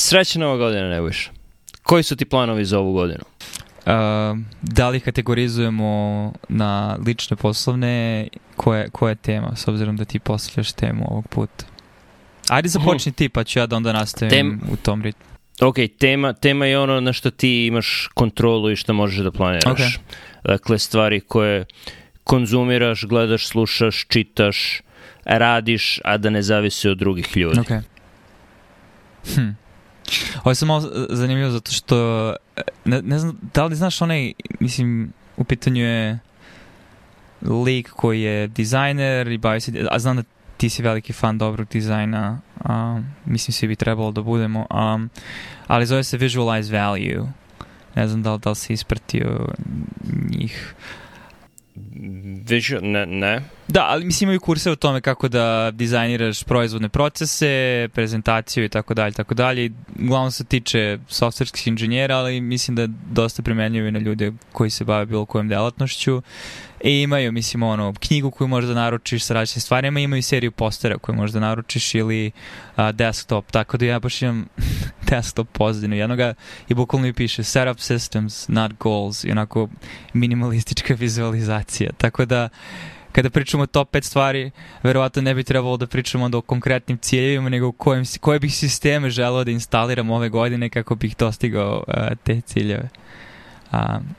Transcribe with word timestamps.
Srećna 0.00 0.44
nova 0.44 0.56
godina, 0.56 0.88
Nebojša. 0.88 1.30
Koji 1.82 2.02
su 2.02 2.16
ti 2.16 2.24
planovi 2.24 2.64
za 2.64 2.78
ovu 2.78 2.92
godinu? 2.92 3.20
Uh, 3.86 3.92
da 4.62 4.88
li 4.88 5.00
kategorizujemo 5.00 6.32
na 6.48 6.98
lične 7.06 7.36
poslovne, 7.36 8.28
koja, 8.56 8.88
koja 8.90 9.10
je 9.10 9.16
tema, 9.16 9.56
s 9.56 9.68
obzirom 9.68 9.96
da 9.96 10.04
ti 10.04 10.18
postavljaš 10.18 10.72
temu 10.72 11.04
ovog 11.10 11.28
puta? 11.28 11.64
Ajde 12.48 12.68
započni 12.68 13.12
ti, 13.12 13.28
pa 13.28 13.44
ću 13.44 13.58
ja 13.58 13.66
da 13.66 13.76
onda 13.76 13.92
nastavim 13.92 14.30
Tem... 14.30 14.60
u 14.72 14.76
tom 14.76 15.02
ritmu. 15.02 15.24
Ok, 15.60 15.76
tema, 15.98 16.32
tema 16.32 16.66
je 16.66 16.78
ono 16.78 17.00
na 17.00 17.12
što 17.12 17.30
ti 17.30 17.66
imaš 17.66 18.08
kontrolu 18.14 18.70
i 18.70 18.76
što 18.76 18.92
možeš 18.92 19.18
da 19.24 19.30
planiraš. 19.30 19.78
Okay. 19.78 19.98
Dakle, 20.44 20.78
stvari 20.78 21.20
koje 21.20 21.64
konzumiraš, 22.24 23.04
gledaš, 23.04 23.46
slušaš, 23.46 24.06
čitaš, 24.08 24.80
radiš, 25.24 26.00
a 26.04 26.16
da 26.16 26.30
ne 26.30 26.42
zavisi 26.42 26.88
od 26.88 26.98
drugih 26.98 27.36
ljudi. 27.36 27.60
Ok. 27.60 27.68
Hm. 29.34 29.59
Ovo 30.42 30.50
je 30.50 30.54
samo 30.54 30.72
malo 30.74 30.90
zanimljivo 31.08 31.50
zato 31.50 31.72
što 31.72 32.34
ne, 32.84 33.02
ne 33.02 33.18
znam, 33.18 33.38
da 33.54 33.64
li 33.64 33.76
znaš 33.76 34.02
onaj, 34.02 34.32
mislim, 34.60 35.12
u 35.36 35.44
pitanju 35.44 35.84
je 35.84 36.18
lik 37.42 37.90
koji 37.90 38.22
je 38.22 38.48
dizajner 38.48 39.28
i 39.28 39.38
bavi 39.38 39.60
se, 39.60 39.86
a 39.90 39.98
znam 39.98 40.16
da 40.16 40.22
ti 40.56 40.68
si 40.68 40.82
veliki 40.82 41.12
fan 41.12 41.38
dobrog 41.38 41.68
dizajna, 41.68 42.40
um, 42.68 43.06
mislim 43.24 43.52
svi 43.52 43.68
bi 43.68 43.76
trebalo 43.76 44.12
da 44.12 44.22
budemo, 44.22 44.66
um, 44.70 45.10
ali 45.66 45.86
zove 45.86 46.04
se 46.04 46.16
Visualize 46.16 46.78
Value. 46.78 47.26
Ne 47.94 48.08
znam 48.08 48.22
da 48.22 48.32
li, 48.32 48.38
da 48.38 48.50
li 48.50 48.56
si 48.56 48.72
ispratio 48.72 49.48
njih. 50.30 50.74
Visual, 52.48 52.82
ne, 52.82 53.06
ne. 53.06 53.40
Da, 53.68 53.86
ali 53.88 54.04
mislim 54.04 54.28
imaju 54.28 54.40
kurse 54.40 54.70
o 54.70 54.76
tome 54.76 55.00
kako 55.00 55.28
da 55.28 55.70
dizajniraš 55.70 56.44
proizvodne 56.44 56.88
procese, 56.88 57.88
prezentaciju 57.94 58.64
i 58.64 58.68
tako 58.68 58.94
dalje, 58.94 59.12
tako 59.12 59.34
dalje. 59.34 59.70
Uglavnom 60.02 60.30
se 60.30 60.44
tiče 60.44 60.98
softverskih 61.08 61.66
inženjera, 61.66 62.16
ali 62.16 62.40
mislim 62.40 62.76
da 62.76 62.86
dosta 63.10 63.42
primenljivo 63.42 63.90
na 63.90 63.98
ljude 63.98 64.32
koji 64.52 64.70
se 64.70 64.84
bave 64.84 65.06
bilo 65.06 65.26
kojom 65.26 65.48
delatnošću. 65.48 66.22
I 66.84 67.02
imaju, 67.02 67.32
mislim, 67.32 67.62
ono, 67.62 67.94
knjigu 68.00 68.30
koju 68.30 68.48
možeš 68.48 68.68
da 68.68 68.74
naručiš 68.74 69.24
sa 69.24 69.34
različitim 69.34 69.60
stvarima, 69.60 70.00
imaju 70.00 70.22
seriju 70.22 70.52
postera 70.52 70.98
koju 70.98 71.16
možeš 71.16 71.32
da 71.32 71.40
naručiš 71.40 71.94
ili 71.94 72.30
a, 72.76 72.92
desktop, 72.92 73.50
tako 73.50 73.76
da 73.76 73.86
ja 73.86 73.98
baš 73.98 74.22
imam 74.22 74.46
desktop 75.10 75.48
pozadinu 75.52 75.96
jednoga 75.96 76.34
i 76.68 76.74
bukvalno 76.74 77.06
mi 77.06 77.12
piše 77.12 77.44
set 77.44 77.68
up 77.72 77.78
systems, 77.78 78.48
not 78.48 78.72
goals, 78.80 79.24
i 79.24 79.30
onako 79.30 79.68
minimalistička 80.12 80.94
vizualizacija, 81.04 81.89
tako 81.92 82.24
da 82.24 82.48
kada 83.12 83.30
pričamo 83.30 83.62
o 83.62 83.66
top 83.66 83.94
5 83.94 84.02
stvari, 84.02 84.50
verovatno 84.82 85.22
ne 85.22 85.34
bi 85.34 85.44
trebalo 85.44 85.76
da 85.76 85.86
pričamo 85.86 86.24
onda 86.24 86.38
o 86.38 86.40
konkretnim 86.40 86.98
ciljevima, 86.98 87.48
nego 87.48 87.66
o 87.66 87.72
kojim, 87.72 88.04
koje 88.20 88.38
bih 88.38 88.54
sisteme 88.54 89.10
želeo 89.10 89.44
da 89.44 89.50
instaliram 89.50 90.10
ove 90.10 90.28
godine 90.28 90.68
kako 90.68 90.94
bih 90.94 91.16
dostigao 91.18 91.84
uh, 91.88 91.94
te 92.24 92.40
ciljeve. 92.40 92.88
Um, 93.72 94.14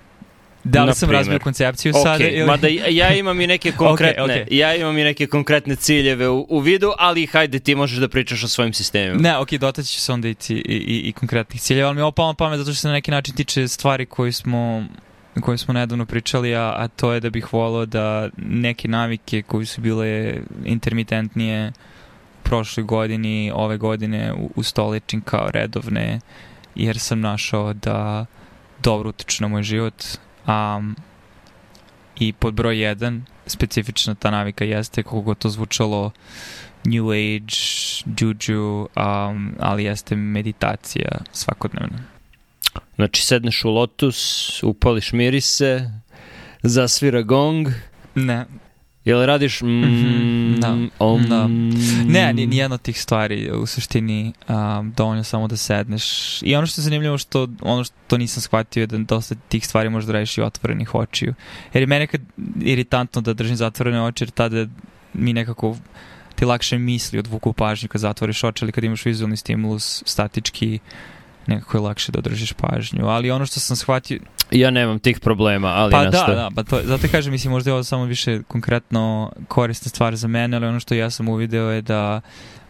Da 0.63 0.83
li 0.83 0.93
sam 0.93 1.11
razvio 1.11 1.39
koncepciju 1.39 1.93
okay, 1.93 2.03
sada? 2.03 2.27
Ili... 2.27 2.45
Mada 2.45 2.67
ja 2.89 3.13
imam 3.13 3.41
i 3.41 3.47
neke 3.47 3.71
konkretne, 3.77 4.23
okay, 4.23 4.45
okay. 4.45 4.47
ja 4.51 4.75
imam 4.75 4.97
i 4.97 5.03
neke 5.03 5.27
konkretne 5.27 5.75
ciljeve 5.75 6.29
u, 6.29 6.47
u 6.49 6.59
vidu, 6.59 6.91
ali 6.97 7.25
hajde 7.25 7.59
ti 7.59 7.75
možeš 7.75 7.97
da 7.97 8.07
pričaš 8.07 8.43
o 8.43 8.47
svojim 8.47 8.73
sistemima. 8.73 9.21
Ne, 9.21 9.37
ok, 9.37 9.51
dotaći 9.51 9.93
ću 9.93 10.01
se 10.01 10.11
onda 10.11 10.27
i, 10.27 10.35
i, 10.49 10.53
i, 10.55 11.01
i 11.09 11.11
konkretnih 11.11 11.61
ciljeva, 11.61 11.87
ali 11.87 11.95
mi 11.95 12.01
je 12.01 12.05
opalno 12.05 12.33
pamet 12.33 12.59
zato 12.59 12.71
što 12.71 12.81
se 12.81 12.87
na 12.87 12.93
neki 12.93 13.11
način 13.11 13.35
tiče 13.35 13.67
stvari 13.67 14.05
koje 14.05 14.31
smo 14.31 14.85
koje 15.41 15.57
smo 15.57 15.73
nedavno 15.73 16.05
pričali, 16.05 16.55
a, 16.55 16.73
a 16.77 16.87
to 16.87 17.13
je 17.13 17.19
da 17.19 17.29
bih 17.29 17.53
volao 17.53 17.85
da 17.85 18.29
neke 18.37 18.87
navike 18.87 19.41
koje 19.41 19.65
su 19.65 19.81
bile 19.81 20.35
intermitentnije 20.65 21.71
prošle 22.43 22.83
godini, 22.83 23.51
ove 23.55 23.77
godine 23.77 24.33
ustoličim 24.55 25.21
kao 25.21 25.51
redovne, 25.51 26.19
jer 26.75 26.99
sam 26.99 27.19
našao 27.19 27.73
da 27.73 28.25
dobro 28.83 29.09
utiču 29.09 29.43
na 29.43 29.47
moj 29.47 29.63
život, 29.63 30.03
Um, 30.47 30.95
I 32.19 32.33
pod 32.33 32.53
broj 32.53 32.75
1, 32.75 33.21
specifična 33.45 34.15
ta 34.15 34.31
navika 34.31 34.65
jeste, 34.65 35.03
kako 35.03 35.21
god 35.21 35.37
to 35.37 35.49
zvučalo, 35.49 36.11
New 36.85 37.11
Age, 37.11 37.55
Juju, 38.19 38.87
um, 38.95 39.55
ali 39.59 39.83
jeste 39.83 40.15
meditacija 40.15 41.21
svakodnevna. 41.31 41.97
Znači, 42.95 43.25
sedneš 43.25 43.65
u 43.65 43.69
lotus, 43.69 44.63
upališ 44.63 45.11
mirise, 45.11 45.91
zasvira 46.63 47.21
gong. 47.21 47.67
Ne, 48.15 48.45
Jel 49.05 49.25
radiš 49.25 49.61
mm, 49.61 49.67
mm 49.67 50.59
da, 50.59 50.77
om, 50.99 51.23
da. 51.29 51.47
Ne, 52.05 52.33
ni, 52.33 52.47
nijedno 52.47 52.73
od 52.73 52.81
tih 52.81 53.01
stvari 53.01 53.51
u 53.51 53.65
suštini 53.65 54.33
um, 54.49 54.93
dovoljno 54.97 55.23
samo 55.23 55.47
da 55.47 55.57
sedneš. 55.57 56.03
I 56.41 56.55
ono 56.55 56.67
što 56.67 56.81
je 56.81 56.83
zanimljivo 56.83 57.17
što 57.17 57.47
ono 57.61 57.83
što 57.83 58.17
nisam 58.17 58.41
shvatio 58.41 58.81
je 58.81 58.87
da 58.87 58.97
dosta 58.97 59.35
tih 59.49 59.67
stvari 59.67 59.89
možeš 59.89 60.07
da 60.07 60.13
radiš 60.13 60.37
i 60.37 60.41
otvorenih 60.41 60.95
očiju. 60.95 61.33
Jer 61.73 61.83
je 61.83 61.87
meni 61.87 61.99
nekad 61.99 62.21
iritantno 62.61 63.21
da 63.21 63.33
držim 63.33 63.55
zatvorene 63.55 64.01
oči 64.01 64.23
jer 64.23 64.29
tada 64.29 64.67
mi 65.13 65.33
nekako 65.33 65.77
ti 66.35 66.45
lakše 66.45 66.77
misli 66.77 67.19
odvuku 67.19 67.53
pažnju 67.53 67.89
kad 67.89 68.01
zatvoriš 68.01 68.43
oči, 68.43 68.65
ali 68.65 68.71
kad 68.71 68.83
imaš 68.83 69.05
vizualni 69.05 69.37
stimulus 69.37 70.03
statički 70.05 70.79
nekako 71.51 71.77
je 71.77 71.81
lakše 71.81 72.11
da 72.11 72.19
održiš 72.19 72.53
pažnju. 72.53 73.07
Ali 73.07 73.31
ono 73.31 73.45
što 73.45 73.59
sam 73.59 73.75
shvatio... 73.75 74.19
Ja 74.51 74.71
nemam 74.71 74.99
tih 74.99 75.19
problema, 75.19 75.67
ali 75.67 75.91
pa 75.91 76.03
nastav... 76.03 76.27
da, 76.27 76.35
da, 76.35 76.49
pa 76.55 76.63
to, 76.63 76.79
zato 76.83 77.07
kažem, 77.11 77.31
mislim, 77.31 77.51
možda 77.51 77.69
je 77.69 77.73
ovo 77.73 77.83
samo 77.83 78.05
više 78.05 78.41
konkretno 78.47 79.31
korisna 79.47 79.89
stvar 79.89 80.15
za 80.15 80.27
mene, 80.27 80.57
ali 80.57 80.67
ono 80.67 80.79
što 80.79 80.93
ja 80.93 81.09
sam 81.09 81.27
uvideo 81.27 81.71
je 81.71 81.81
da 81.81 82.21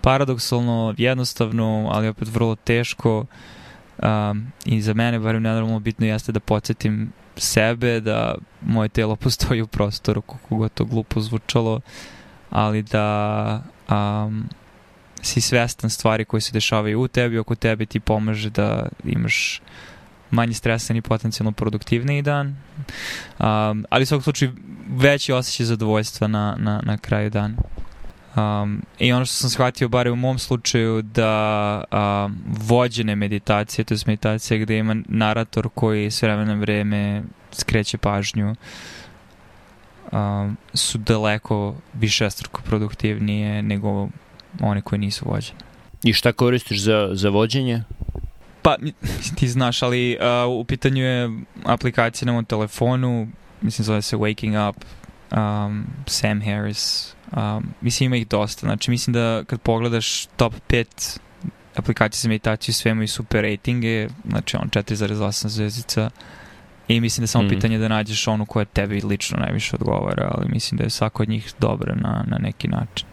paradoksalno, 0.02 0.96
jednostavno, 0.97 1.90
ali 1.91 2.08
opet 2.08 2.28
vrlo 2.28 2.56
teško 2.56 3.25
um, 4.03 4.52
i 4.66 4.81
za 4.81 4.94
mene, 4.94 5.20
barem 5.20 5.44
nenormalno 5.44 5.80
bitno 5.80 6.06
jeste 6.06 6.31
da 6.31 6.40
podsjetim 6.40 7.12
sebe 7.38 8.00
da 8.00 8.36
moje 8.62 8.90
telo 8.90 9.16
postoji 9.24 9.62
u 9.62 9.68
prostoru, 9.68 10.22
kako 10.22 10.56
god 10.56 10.74
to 10.74 10.86
glupo 10.86 11.22
zvučalo, 11.22 11.81
ali 12.50 12.84
da 12.84 13.64
um, 13.90 14.50
si 15.22 15.42
svestan 15.42 15.90
stvari 15.90 16.26
koje 16.26 16.42
se 16.42 16.52
dešavaju 16.52 17.02
u 17.02 17.08
tebi, 17.08 17.38
oko 17.38 17.56
tebe 17.56 17.86
ti 17.86 18.00
pomaže 18.00 18.50
da 18.50 18.90
imaš 19.06 19.62
manje 20.32 20.54
stresan 20.54 20.98
i 20.98 21.02
potencijalno 21.02 21.52
produktivniji 21.52 22.22
dan. 22.22 22.48
Um, 22.48 23.86
ali 23.90 24.04
u 24.04 24.06
svakom 24.06 24.24
slučaju 24.24 24.52
veći 24.90 25.34
osjećaj 25.34 25.66
zadovoljstva 25.66 26.28
na, 26.28 26.56
na, 26.59 26.82
na 26.86 26.98
kraju 26.98 27.30
dana. 27.30 27.56
Um, 28.36 28.82
I 29.00 29.14
ono 29.14 29.26
što 29.26 29.36
sam 29.36 29.50
shvatio, 29.50 29.90
bar 29.90 30.08
u 30.08 30.16
mom 30.16 30.40
slučaju, 30.40 31.02
da 31.02 31.84
um, 31.92 32.38
vođene 32.48 33.16
meditacije, 33.16 33.86
to 33.86 33.94
je 33.94 34.00
meditacija 34.06 34.59
gde 34.59 34.78
ima 34.78 34.96
narator 35.08 35.70
koji 35.76 36.12
s 36.12 36.22
vremenom 36.22 36.59
vreme 36.59 37.24
skreće 37.52 37.98
pažnju, 37.98 38.56
um, 40.12 40.58
su 40.74 40.98
daleko 40.98 41.76
višestruko 41.94 42.62
produktivnije 42.62 43.64
nego 43.64 44.09
one 44.62 44.82
koje 44.82 45.00
nisu 45.00 45.26
vođene. 45.30 45.60
I 46.04 46.14
šta 46.14 46.32
koristiš 46.32 46.82
za, 46.82 47.10
za 47.14 47.30
vođenje? 47.30 47.84
Pa, 48.62 48.76
ti 49.38 49.48
znaš, 49.48 49.84
ali 49.84 50.18
uh, 50.20 50.60
u 50.60 50.64
pitanju 50.64 51.04
je 51.04 51.30
aplikacija 51.64 52.26
na 52.26 52.32
mom 52.32 52.46
telefonu, 52.46 53.28
mislim 53.62 53.86
zove 53.86 54.02
se 54.02 54.18
Waking 54.18 54.70
Up, 54.70 54.76
um, 55.32 55.86
Sam 56.06 56.42
Harris, 56.42 57.14
um, 57.38 57.70
mislim 57.82 58.06
ima 58.06 58.16
ih 58.16 58.28
dosta, 58.28 58.68
znači 58.68 58.92
mislim 58.92 59.14
da 59.14 59.44
kad 59.48 59.62
pogledaš 59.62 60.26
top 60.26 60.54
5 60.70 61.20
aplikacije 61.76 62.22
za 62.22 62.30
meditaciju, 62.30 62.74
sve 62.74 62.92
imaju 62.92 63.08
super 63.08 63.44
ratinge, 63.44 64.08
znači 64.30 64.58
on 64.58 64.70
4,8 64.70 65.48
zvezdica, 65.48 66.10
i 66.88 67.02
mislim 67.02 67.22
da 67.22 67.24
je 67.24 67.28
samo 67.28 67.46
mm. 67.46 67.50
pitanje 67.50 67.78
da 67.78 67.88
nađeš 67.88 68.28
onu 68.28 68.46
koja 68.46 68.66
tebi 68.66 69.02
lično 69.02 69.38
najviše 69.38 69.76
odgovara, 69.76 70.32
ali 70.32 70.50
mislim 70.50 70.78
da 70.78 70.84
je 70.84 70.90
svako 70.90 71.24
od 71.24 71.30
njih 71.30 71.54
dobra 71.60 71.96
na, 71.96 72.26
na 72.28 72.38
neki 72.38 72.68
način. 72.68 73.11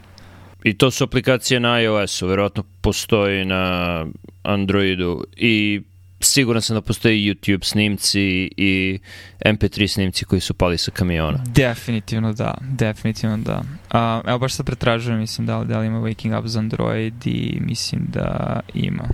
I 0.65 0.75
to 0.75 0.91
su 0.91 1.05
aplikacije 1.05 1.61
na 1.61 1.81
iOS-u, 1.81 2.27
verovatno 2.27 2.65
postoji 2.81 3.45
na 3.45 4.07
Androidu 4.43 5.25
i 5.37 5.83
siguran 6.21 6.63
sam 6.63 6.77
da 6.77 6.81
postoji 6.81 7.35
YouTube 7.35 7.65
snimci 7.65 8.51
i 8.57 8.99
MP3 9.45 9.87
snimci 9.87 10.25
koji 10.25 10.41
su 10.41 10.55
pali 10.55 10.79
sa 10.79 10.91
kamiona. 10.91 11.39
Definitivno 11.47 12.33
da, 12.33 12.55
definitivno 12.61 13.37
da. 13.37 13.63
A, 13.91 14.21
evo 14.27 14.39
baš 14.39 14.55
sad 14.55 14.67
pretražujem, 14.67 15.19
mislim 15.19 15.47
da 15.47 15.59
li, 15.59 15.67
da 15.67 15.79
li 15.79 15.87
ima 15.87 15.99
Waking 15.99 16.39
Up 16.41 16.47
za 16.47 16.59
Android 16.59 17.27
i 17.27 17.59
mislim 17.61 18.07
da 18.09 18.61
ima. 18.75 19.09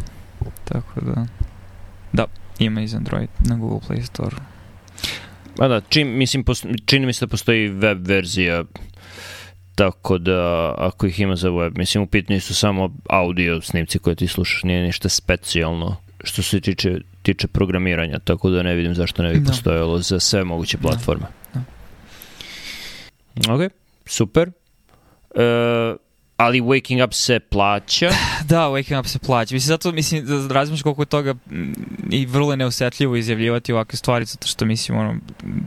Tako 0.65 1.01
da, 1.01 1.27
da, 2.13 2.27
ima 2.59 2.81
i 2.81 2.89
za 2.89 2.97
Android 2.97 3.29
na 3.41 3.57
Google 3.57 3.81
Play 3.89 4.03
Store. 4.07 4.37
A 5.59 5.69
da, 5.69 5.81
čim, 5.89 6.19
mislim, 6.19 6.45
čini 6.87 7.07
mi 7.07 7.13
se 7.13 7.27
da 7.27 7.31
postoji 7.31 7.69
web 7.69 8.07
verzija 8.07 8.65
Tako 9.75 10.19
da, 10.19 10.75
ako 10.79 11.07
ih 11.07 11.21
ima 11.21 11.37
za 11.37 11.51
web, 11.51 11.79
mislim, 11.79 12.05
u 12.05 12.07
pitanju 12.07 12.41
su 12.41 12.55
samo 12.55 12.91
audio 13.09 13.61
snimci 13.61 13.99
koje 13.99 14.17
ti 14.17 14.29
slušaš, 14.29 14.63
nije 14.63 14.83
ništa 14.83 15.09
specijalno 15.09 15.97
što 16.25 16.43
se 16.43 16.61
tiče, 16.61 17.01
tiče 17.23 17.47
programiranja, 17.49 18.19
tako 18.19 18.51
da 18.51 18.63
ne 18.63 18.75
vidim 18.75 18.95
zašto 18.95 19.23
ne 19.23 19.33
bi 19.33 19.41
da. 19.41 19.51
postojalo 19.51 19.99
za 19.99 20.21
sve 20.21 20.45
moguće 20.45 20.77
da. 20.77 20.83
platforme. 20.89 21.27
Da. 21.55 21.61
Da. 23.35 23.55
Ok, 23.55 23.61
super. 24.07 24.51
E, 25.35 25.95
ali 26.37 26.61
Waking 26.61 27.05
Up 27.05 27.15
se 27.15 27.41
plaća. 27.41 28.11
Da, 28.49 28.61
Waking 28.61 29.01
Up 29.01 29.07
se 29.07 29.19
plaća. 29.19 29.55
Mislim, 29.55 29.69
zato 29.69 29.93
mislim, 29.93 30.27
da 30.49 30.55
razmišljaš 30.55 30.83
koliko 30.83 31.03
je 31.03 31.07
toga 31.07 31.35
i 32.11 32.27
vrlo 32.27 32.53
je 32.53 32.57
neosetljivo 32.57 33.17
izjavljivati 33.17 33.73
ovakve 33.73 33.97
stvari, 33.97 34.25
zato 34.25 34.47
što 34.47 34.65
mislim, 34.65 34.99
ono, 34.99 35.17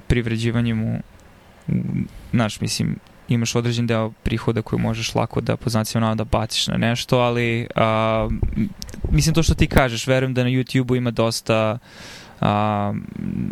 privređivanjem 0.07 0.83
u, 0.83 0.99
znaš, 2.31 2.61
mislim, 2.61 2.95
imaš 3.27 3.55
određen 3.55 3.87
deo 3.87 4.11
prihoda 4.23 4.61
koju 4.61 4.79
možeš 4.79 5.15
lako 5.15 5.41
da 5.41 5.57
po 5.57 5.69
znacima 5.69 6.15
da 6.15 6.23
baciš 6.23 6.67
na 6.67 6.77
nešto, 6.77 7.19
ali 7.19 7.67
a, 7.75 8.29
mislim 9.11 9.35
to 9.35 9.43
što 9.43 9.55
ti 9.55 9.67
kažeš, 9.67 10.07
verujem 10.07 10.33
da 10.33 10.43
na 10.43 10.49
YouTube-u 10.49 10.95
ima 10.95 11.11
dosta 11.11 11.77
a, 12.41 12.93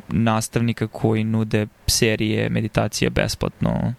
nastavnika 0.09 0.87
koji 0.87 1.23
nude 1.23 1.67
serije 1.87 2.49
meditacije 2.49 3.09
besplatno 3.09 3.93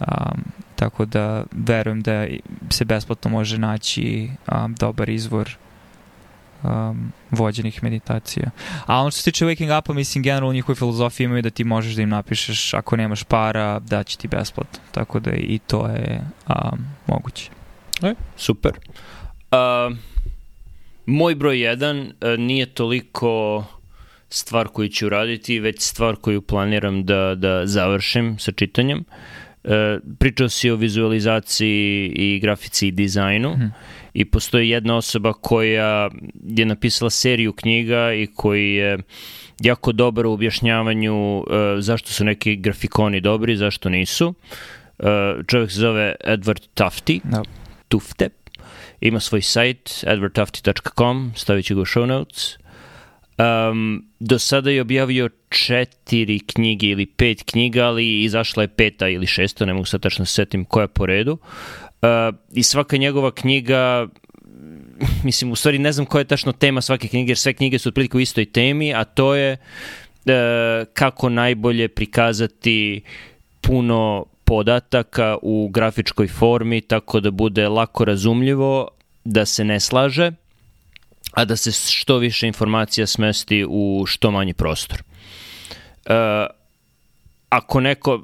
a, 0.00 0.32
tako 0.76 1.04
da 1.04 1.44
verujem 1.52 2.00
da 2.02 2.26
se 2.70 2.84
besplatno 2.84 3.30
može 3.30 3.58
naći 3.58 4.30
a, 4.46 4.68
dobar 4.68 5.08
izvor 5.08 5.56
um, 6.62 7.12
vođenih 7.30 7.82
meditacija. 7.82 8.50
A 8.86 9.00
ono 9.00 9.10
što 9.10 9.20
se 9.20 9.30
tiče 9.30 9.44
waking 9.44 9.78
upa, 9.78 9.92
mislim, 9.92 10.24
generalno 10.24 10.50
u 10.50 10.52
njihovoj 10.52 10.76
filozofiji 10.76 11.24
imaju 11.24 11.42
da 11.42 11.50
ti 11.50 11.64
možeš 11.64 11.94
da 11.94 12.02
im 12.02 12.08
napišeš 12.08 12.74
ako 12.74 12.96
nemaš 12.96 13.24
para, 13.24 13.78
da 13.78 14.02
će 14.02 14.18
ti 14.18 14.28
besplatno. 14.28 14.80
Tako 14.92 15.20
da 15.20 15.30
i 15.30 15.58
to 15.66 15.86
je 15.86 16.20
um, 16.48 16.78
moguće. 17.06 17.50
E, 18.02 18.14
super. 18.36 18.72
Uh, 18.72 19.96
moj 21.06 21.34
broj 21.34 21.60
jedan 21.60 22.00
uh, 22.00 22.38
nije 22.38 22.66
toliko 22.66 23.64
stvar 24.28 24.68
koju 24.68 24.88
ću 24.88 25.08
raditi, 25.08 25.60
već 25.60 25.80
stvar 25.80 26.16
koju 26.16 26.42
planiram 26.42 27.04
da, 27.04 27.34
da 27.34 27.66
završim 27.66 28.38
sa 28.38 28.52
čitanjem. 28.52 29.04
Uh, 29.64 29.70
pričao 30.18 30.48
si 30.48 30.70
o 30.70 30.76
vizualizaciji 30.76 32.12
i 32.14 32.40
grafici 32.40 32.88
i 32.88 32.92
dizajnu. 32.92 33.50
Mm 33.50 33.72
i 34.14 34.24
postoji 34.24 34.68
jedna 34.68 34.96
osoba 34.96 35.32
koja 35.32 36.10
je 36.42 36.66
napisala 36.66 37.10
seriju 37.10 37.52
knjiga 37.52 38.12
i 38.12 38.26
koji 38.26 38.74
je 38.74 38.98
jako 39.60 39.92
dobar 39.92 40.26
u 40.26 40.32
objašnjavanju 40.32 41.38
uh, 41.38 41.44
zašto 41.78 42.12
su 42.12 42.24
neki 42.24 42.56
grafikoni 42.56 43.20
dobri, 43.20 43.56
zašto 43.56 43.88
nisu. 43.88 44.34
Uh, 44.98 45.06
čovjek 45.46 45.70
se 45.70 45.78
zove 45.78 46.14
Edward 46.24 46.62
Tufte, 46.74 47.18
no. 47.24 47.42
Tufte. 47.88 48.28
Ima 49.00 49.20
svoj 49.20 49.42
sajt 49.42 50.04
edwardtufte.com, 50.06 51.32
stavit 51.36 51.66
ću 51.66 51.74
ga 51.74 51.80
u 51.80 51.84
show 51.84 52.06
notes. 52.06 52.61
Um, 53.38 54.04
do 54.20 54.38
sada 54.38 54.70
je 54.70 54.80
objavio 54.80 55.28
četiri 55.48 56.40
knjige 56.40 56.86
ili 56.86 57.06
pet 57.06 57.42
knjiga, 57.42 57.84
ali 57.84 58.22
izašla 58.22 58.62
je 58.62 58.68
peta 58.68 59.08
ili 59.08 59.26
šesta, 59.26 59.64
ne 59.64 59.74
mogu 59.74 59.84
sad 59.84 60.00
tačno 60.00 60.24
se 60.24 60.32
setim 60.32 60.64
koja 60.64 60.88
po 60.88 61.06
redu. 61.06 61.32
Uh, 61.32 62.08
I 62.52 62.62
svaka 62.62 62.96
njegova 62.96 63.30
knjiga 63.30 64.08
mislim, 65.24 65.52
u 65.52 65.56
stvari 65.56 65.78
ne 65.78 65.92
znam 65.92 66.06
koja 66.06 66.20
je 66.20 66.24
tačno 66.24 66.52
tema 66.52 66.80
svake 66.80 67.08
knjige, 67.08 67.30
jer 67.30 67.38
sve 67.38 67.54
knjige 67.54 67.78
su 67.78 67.88
otprilike 67.88 68.16
u 68.16 68.20
istoj 68.20 68.44
temi, 68.44 68.94
a 68.94 69.04
to 69.04 69.34
je 69.34 69.52
uh, 69.52 70.32
kako 70.92 71.28
najbolje 71.28 71.88
prikazati 71.88 73.02
puno 73.60 74.26
podataka 74.44 75.36
u 75.42 75.68
grafičkoj 75.68 76.28
formi 76.28 76.80
tako 76.80 77.20
da 77.20 77.30
bude 77.30 77.68
lako 77.68 78.04
razumljivo, 78.04 78.88
da 79.24 79.46
se 79.46 79.64
ne 79.64 79.80
slaže, 79.80 80.32
a 81.32 81.44
da 81.44 81.56
se 81.56 81.72
što 81.72 82.18
više 82.18 82.46
informacija 82.46 83.06
smesti 83.06 83.64
u 83.68 84.04
što 84.06 84.30
manji 84.30 84.54
prostor. 84.54 85.02
Uh, 86.06 86.12
ako 87.48 87.80
neko, 87.80 88.22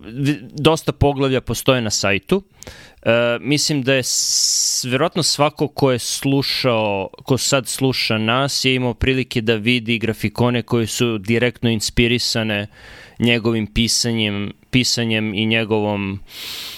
dosta 0.53 0.93
poglavlja 0.93 1.41
postoje 1.41 1.81
na 1.81 1.91
sajtu, 1.91 2.37
uh, 2.37 3.13
mislim 3.41 3.83
da 3.83 3.95
je 3.95 4.03
s, 4.03 4.85
verovatno 4.85 5.23
svako 5.23 5.69
ko 5.69 5.93
je 5.93 5.99
slušao, 5.99 7.09
ko 7.25 7.39
sad 7.39 7.69
sluša 7.69 8.19
nas 8.19 8.65
je 8.65 8.75
imao 8.75 8.95
prilike 8.95 9.41
da 9.41 9.55
vidi 9.55 9.99
grafikone 9.99 10.63
koje 10.63 10.87
su 10.87 11.19
direktno 11.19 11.71
inspirisane 11.71 12.67
njegovim 13.19 13.67
pisanjem, 13.67 14.53
pisanjem 14.71 15.35
i 15.35 15.47
njegovom 15.47 16.13
uh, 16.13 16.78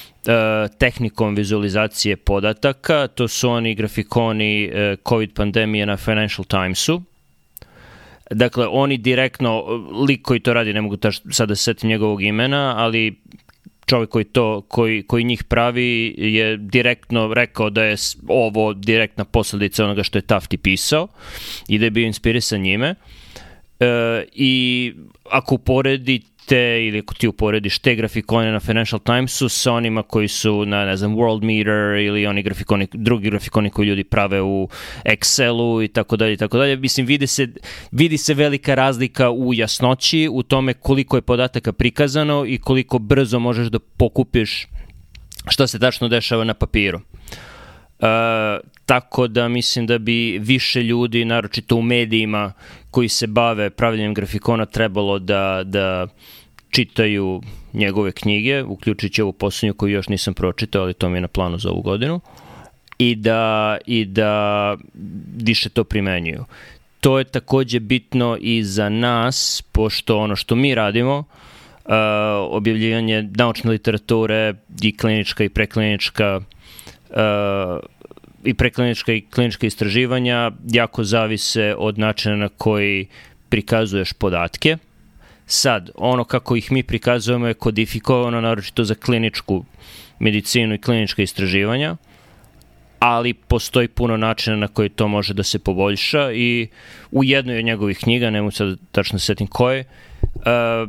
tehnikom 0.79 1.35
vizualizacije 1.35 2.17
podataka. 2.17 3.07
To 3.07 3.29
su 3.29 3.51
oni 3.51 3.75
grafikoni 3.75 4.71
uh, 4.73 4.99
COVID 5.09 5.33
pandemije 5.35 5.87
na 5.87 5.97
Financial 5.97 6.45
Timesu 6.45 7.03
Dakle, 8.31 8.67
oni 8.67 8.99
direktno, 8.99 9.65
lik 10.09 10.23
koji 10.23 10.41
to 10.41 10.53
radi, 10.53 10.73
ne 10.73 10.81
mogu 10.81 10.97
taš, 10.97 11.21
sada 11.31 11.47
da 11.51 11.57
se 11.57 11.63
setim 11.63 11.89
njegovog 11.91 12.23
imena, 12.23 12.75
ali 12.77 13.19
čovjek 13.87 14.11
koji 14.11 14.25
to 14.25 14.61
koji 14.69 15.03
koji 15.03 15.25
njih 15.25 15.45
pravi 15.45 16.15
je 16.19 16.57
direktno 16.57 17.35
rekao 17.35 17.71
da 17.71 17.85
je 17.85 17.97
ovo 18.29 18.75
direktna 18.75 19.25
posledica 19.25 19.85
onoga 19.85 20.03
što 20.03 20.19
je 20.19 20.23
Tafti 20.23 20.57
pisao 20.57 21.09
i 21.69 21.79
da 21.79 21.85
je 21.85 21.91
bio 21.91 22.07
inspirisan 22.07 22.61
njime. 22.61 22.95
E, 23.81 24.25
I 24.33 24.93
ako 25.31 25.55
uporedi 25.55 26.23
te, 26.51 26.87
ili 26.87 26.99
ako 26.99 27.15
ti 27.15 27.29
uporediš 27.29 27.79
te 27.79 27.95
grafikone 27.95 28.53
na 28.53 28.61
Financial 28.61 28.99
Timesu 28.99 29.49
sa 29.49 29.73
onima 29.73 30.03
koji 30.03 30.29
su 30.29 30.67
na, 30.67 30.85
ne 30.85 30.97
znam, 30.97 31.17
World 31.17 31.43
Meter 31.43 32.07
ili 32.07 32.27
oni 32.27 32.43
grafikoni, 32.43 32.89
drugi 32.93 33.31
grafikoni 33.31 33.71
koji 33.71 33.87
ljudi 33.87 34.05
prave 34.05 34.43
u 34.43 34.69
Excelu 35.05 35.85
i 35.85 35.89
tako 35.89 36.17
dalje 36.17 36.33
i 36.33 36.37
tako 36.37 36.59
dalje. 36.59 36.77
Mislim, 36.77 37.07
vidi 37.07 37.27
se, 37.27 37.49
vidi 37.93 38.19
se 38.19 38.35
velika 38.35 38.75
razlika 38.75 39.31
u 39.31 39.55
jasnoći, 39.55 40.29
u 40.33 40.43
tome 40.43 40.75
koliko 40.75 41.17
je 41.17 41.23
podataka 41.23 41.73
prikazano 41.73 42.45
i 42.47 42.59
koliko 42.59 42.99
brzo 42.99 43.39
možeš 43.39 43.69
da 43.69 43.79
pokupiš 43.79 44.67
šta 45.49 45.67
se 45.67 45.79
tačno 45.79 46.09
dešava 46.09 46.45
na 46.45 46.55
papiru. 46.55 47.01
Uh, 48.01 48.07
tako 48.87 49.29
da 49.29 49.49
mislim 49.49 49.87
da 49.87 49.99
bi 49.99 50.39
više 50.39 50.83
ljudi, 50.83 51.25
naročito 51.25 51.77
u 51.77 51.83
medijima 51.83 52.53
koji 52.91 53.09
se 53.09 53.27
bave 53.27 53.71
pravljenjem 53.71 54.15
grafikona, 54.15 54.67
trebalo 54.67 55.19
da, 55.19 55.63
da 55.65 56.07
čitaju 56.71 57.43
njegove 57.73 58.13
knjige, 58.13 58.63
uključujući 58.63 59.23
ovu 59.23 59.33
poslednju 59.33 59.75
koju 59.75 59.93
još 59.93 60.09
nisam 60.09 60.35
pročitao, 60.35 60.83
ali 60.83 60.95
to 60.95 61.09
mi 61.09 61.17
je 61.17 61.21
na 61.21 61.29
planu 61.29 61.59
za 61.59 61.71
ovu 61.71 61.83
godinu, 61.83 62.21
i 62.99 63.15
da, 63.15 63.79
i 63.87 64.05
da 64.05 64.77
više 65.37 65.69
to 65.69 65.85
primenjuju. 65.85 66.45
To 67.01 67.19
je 67.19 67.25
takođe 67.25 67.81
bitno 67.81 68.37
i 68.41 68.65
za 68.65 68.89
nas, 68.89 69.63
pošto 69.73 70.19
ono 70.19 70.37
što 70.37 70.55
mi 70.55 70.75
radimo, 70.75 71.19
uh, 71.19 71.93
objavljivanje 72.51 73.29
naučne 73.35 73.71
literature 73.71 74.55
i 74.83 74.97
klinička 74.97 75.45
i 75.45 75.49
preklinička 75.49 76.41
uh, 77.11 77.17
i 78.45 78.55
preklinička 78.55 79.13
i 79.13 79.21
klinička 79.21 79.67
istraživanja 79.67 80.51
jako 80.69 81.05
zavise 81.05 81.75
od 81.79 81.99
načina 81.99 82.37
na 82.37 82.49
koji 82.49 83.07
prikazuješ 83.49 84.13
podatke, 84.13 84.77
Sad, 85.53 85.91
ono 85.95 86.25
kako 86.25 86.57
ih 86.57 86.73
mi 86.73 86.83
prikazujemo 86.83 87.47
je 87.47 87.55
kodifikovano 87.55 88.41
naročito 88.41 88.85
za 88.85 88.95
kliničku 88.95 89.65
medicinu 90.19 90.75
i 90.75 90.79
klinička 90.79 91.23
istraživanja, 91.23 91.97
ali 92.99 93.35
postoji 93.35 93.89
puno 93.89 94.17
načina 94.17 94.57
na 94.57 94.69
koji 94.69 94.89
to 94.89 95.09
može 95.09 95.35
da 95.35 95.43
se 95.43 95.59
poboljša 95.59 96.33
i 96.33 96.69
u 97.11 97.25
jednoj 97.25 97.59
od 97.59 97.65
njegovih 97.65 97.99
knjiga, 97.99 98.31
ne 98.31 98.43
mogu 98.43 98.51
sad 98.51 98.79
tačno 98.93 99.17
da 99.17 99.21
setim 99.21 99.47
koje, 99.47 99.85
uh, 100.23 100.89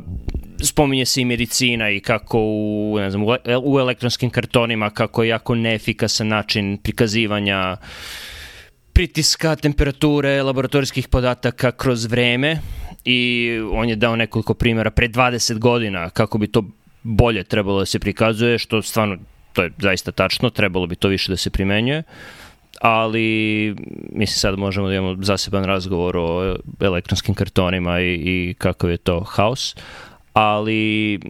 spominje 0.62 1.06
se 1.06 1.20
i 1.20 1.24
medicina 1.24 1.90
i 1.90 2.00
kako 2.00 2.38
u, 2.40 2.96
ne 2.98 3.10
znam, 3.10 3.22
u 3.64 3.78
elektronskim 3.78 4.30
kartonima, 4.30 4.90
kako 4.90 5.22
je 5.22 5.28
jako 5.28 5.54
neefikasan 5.54 6.28
način 6.28 6.78
prikazivanja 6.82 7.76
pritiska, 8.92 9.56
temperature, 9.56 10.42
laboratorijskih 10.42 11.08
podataka 11.08 11.72
kroz 11.72 12.04
vreme 12.04 12.58
i 13.04 13.50
on 13.72 13.88
je 13.88 13.96
dao 13.96 14.16
nekoliko 14.16 14.54
primjera 14.54 14.90
pre 14.90 15.08
20 15.08 15.58
godina 15.58 16.10
kako 16.10 16.38
bi 16.38 16.46
to 16.46 16.64
bolje 17.02 17.44
trebalo 17.44 17.78
da 17.78 17.86
se 17.86 17.98
prikazuje, 17.98 18.58
što 18.58 18.82
stvarno 18.82 19.16
to 19.52 19.62
je 19.62 19.70
zaista 19.78 20.12
tačno, 20.12 20.50
trebalo 20.50 20.86
bi 20.86 20.96
to 20.96 21.08
više 21.08 21.32
da 21.32 21.36
se 21.36 21.50
primenjuje, 21.50 22.02
ali 22.80 23.74
mislim 24.12 24.36
sad 24.38 24.58
možemo 24.58 24.88
da 24.88 24.94
imamo 24.94 25.16
zaseban 25.22 25.64
razgovor 25.64 26.16
o 26.16 26.56
elektronskim 26.80 27.34
kartonima 27.34 28.00
i, 28.00 28.14
i 28.14 28.54
kakav 28.58 28.90
je 28.90 28.96
to 28.96 29.20
haos, 29.20 29.76
ali 30.32 31.20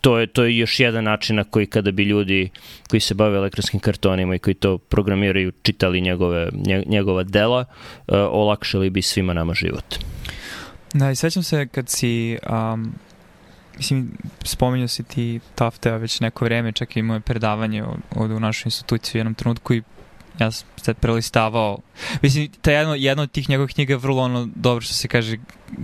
to 0.00 0.18
je, 0.18 0.26
to 0.26 0.44
je 0.44 0.58
još 0.58 0.80
jedan 0.80 1.04
način 1.04 1.36
na 1.36 1.44
koji 1.44 1.66
kada 1.66 1.90
bi 1.90 2.02
ljudi 2.04 2.50
koji 2.90 3.00
se 3.00 3.14
bave 3.14 3.36
elektronskim 3.36 3.80
kartonima 3.80 4.34
i 4.34 4.38
koji 4.38 4.54
to 4.54 4.78
programiraju 4.78 5.52
čitali 5.62 6.00
njegove, 6.00 6.48
njegova 6.86 7.22
dela, 7.22 7.60
uh, 7.60 8.14
olakšali 8.30 8.90
bi 8.90 9.02
svima 9.02 9.32
nama 9.32 9.54
život. 9.54 9.84
Da, 10.94 11.10
i 11.10 11.16
sećam 11.16 11.42
se 11.42 11.66
kad 11.66 11.88
si, 11.88 12.38
um, 12.50 12.92
mislim, 13.76 14.10
spominjao 14.42 14.88
si 14.88 15.02
ti 15.02 15.40
Taftea 15.54 15.96
već 15.96 16.20
neko 16.20 16.44
vreme, 16.44 16.72
čak 16.72 16.96
i 16.96 17.02
moje 17.02 17.20
predavanje 17.20 17.84
od, 18.16 18.30
u 18.30 18.40
našoj 18.40 18.62
instituciji 18.66 19.18
u 19.18 19.20
jednom 19.20 19.34
trenutku 19.34 19.74
i 19.74 19.82
ja 20.38 20.50
sam 20.50 20.68
sad 20.76 20.96
prelistavao. 20.96 21.78
Mislim, 22.22 22.48
ta 22.60 22.72
jedna, 22.72 22.94
jedna 22.94 23.22
od 23.22 23.30
tih 23.30 23.48
njegovih 23.48 23.74
knjiga 23.74 23.92
je 23.92 23.98
vrlo 23.98 24.22
ono 24.22 24.48
dobro 24.54 24.80
što 24.80 24.94
se 24.94 25.08
kaže 25.08 25.36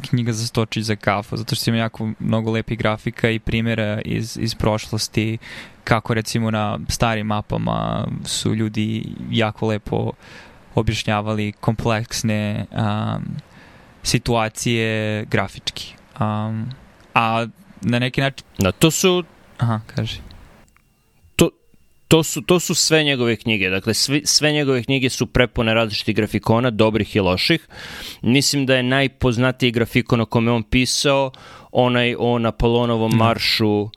knjiga 0.09 0.33
za 0.33 0.47
stočić 0.47 0.85
za 0.85 0.97
kafu, 0.97 1.37
zato 1.37 1.55
što 1.55 1.71
ima 1.71 1.79
jako 1.79 2.11
mnogo 2.19 2.51
lepih 2.51 2.79
grafika 2.79 3.31
i 3.31 3.39
primjera 3.39 4.01
iz, 4.05 4.39
iz 4.41 4.55
prošlosti, 4.55 5.39
kako 5.85 6.15
recimo 6.15 6.51
na 6.51 6.79
starim 6.89 7.27
mapama 7.27 8.07
su 8.25 8.55
ljudi 8.55 9.05
jako 9.31 9.67
lepo 9.67 10.13
objašnjavali 10.75 11.53
kompleksne 11.53 12.67
um, 12.71 13.37
situacije 14.05 15.25
grafički. 15.25 15.95
Um, 16.21 16.71
a 17.15 17.47
na 17.81 17.99
neki 17.99 18.21
način... 18.21 18.47
Da, 18.59 18.73
to 18.73 18.91
su... 18.91 19.25
Aha, 19.59 19.81
kaži 19.87 20.21
to 22.15 22.23
su, 22.23 22.43
to 22.43 22.61
su 22.61 22.75
sve 22.75 23.05
njegove 23.05 23.37
knjige. 23.37 23.71
Dakle, 23.71 23.95
sve, 23.95 24.21
sve 24.25 24.53
njegove 24.53 24.83
knjige 24.83 25.11
su 25.11 25.27
prepune 25.27 25.75
različitih 25.75 26.17
grafikona, 26.17 26.71
dobrih 26.71 27.17
i 27.17 27.21
loših. 27.21 27.69
Mislim 28.23 28.67
da 28.67 28.77
je 28.77 28.83
najpoznatiji 28.83 29.71
grafikon 29.71 30.21
o 30.21 30.27
kome 30.27 30.53
on 30.53 30.63
pisao 30.63 31.33
onaj 31.73 32.15
o 32.19 32.39
Napoleonovom 32.39 33.13
mm. 33.13 33.17
maršu 33.17 33.81
uh, 33.81 33.91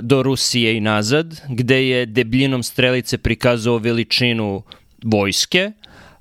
do 0.00 0.22
Rusije 0.22 0.76
i 0.76 0.80
nazad, 0.80 1.40
gde 1.48 1.88
je 1.88 2.06
debljinom 2.06 2.62
strelice 2.62 3.18
prikazao 3.18 3.78
veličinu 3.78 4.62
vojske. 5.04 5.72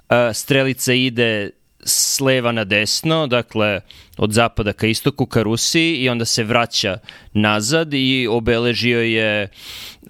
Uh, 0.09 0.15
strelica 0.33 0.93
ide 0.93 1.49
s 1.83 2.19
leva 2.19 2.51
na 2.51 2.63
desno, 2.63 3.27
dakle 3.27 3.81
od 4.17 4.31
zapada 4.31 4.73
ka 4.73 4.87
istoku 4.87 5.25
ka 5.25 5.43
Rusiji 5.43 5.95
i 5.95 6.09
onda 6.09 6.25
se 6.25 6.43
vraća 6.43 6.97
nazad 7.33 7.93
i 7.93 8.27
obeležio 8.29 9.01
je 9.01 9.43
uh, 9.43 10.09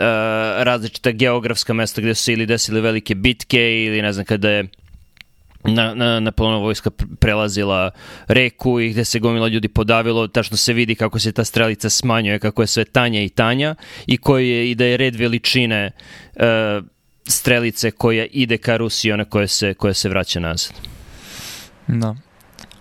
različita 0.64 1.12
geografska 1.12 1.74
mesta 1.74 2.02
gde 2.02 2.16
su 2.16 2.32
ili 2.32 2.46
desile 2.46 2.82
velike 2.82 3.16
bitke 3.16 3.86
ili 3.86 4.02
ne 4.02 4.14
znam 4.14 4.26
kada 4.26 4.50
je 4.50 4.68
na, 5.64 5.94
na, 5.94 6.20
na 6.20 6.32
vojska 6.38 6.90
prelazila 7.20 7.92
reku 8.28 8.80
i 8.80 8.90
gde 8.90 9.06
se 9.06 9.20
gomila 9.20 9.48
ljudi 9.48 9.68
podavilo, 9.68 10.28
tačno 10.28 10.58
se 10.58 10.74
vidi 10.74 10.96
kako 10.96 11.20
se 11.20 11.32
ta 11.32 11.44
strelica 11.44 11.90
smanjuje, 11.90 12.40
kako 12.40 12.62
je 12.62 12.68
sve 12.68 12.86
tanja 12.86 13.22
i 13.22 13.30
tanja 13.30 13.76
i 14.08 14.18
koji 14.18 14.50
je 14.50 14.72
i 14.72 14.76
da 14.76 14.86
je 14.86 14.98
red 14.98 15.16
veličine 15.16 15.92
uh, 16.36 16.42
strelice 17.28 17.92
koja 17.92 18.26
ide 18.26 18.58
ka 18.58 18.78
Rusiji, 18.78 19.12
ona 19.12 19.26
koja 19.26 19.48
se, 19.48 19.74
koja 19.74 19.94
se 19.94 20.10
vraća 20.10 20.40
nazad. 20.40 21.01
Da. 21.88 22.16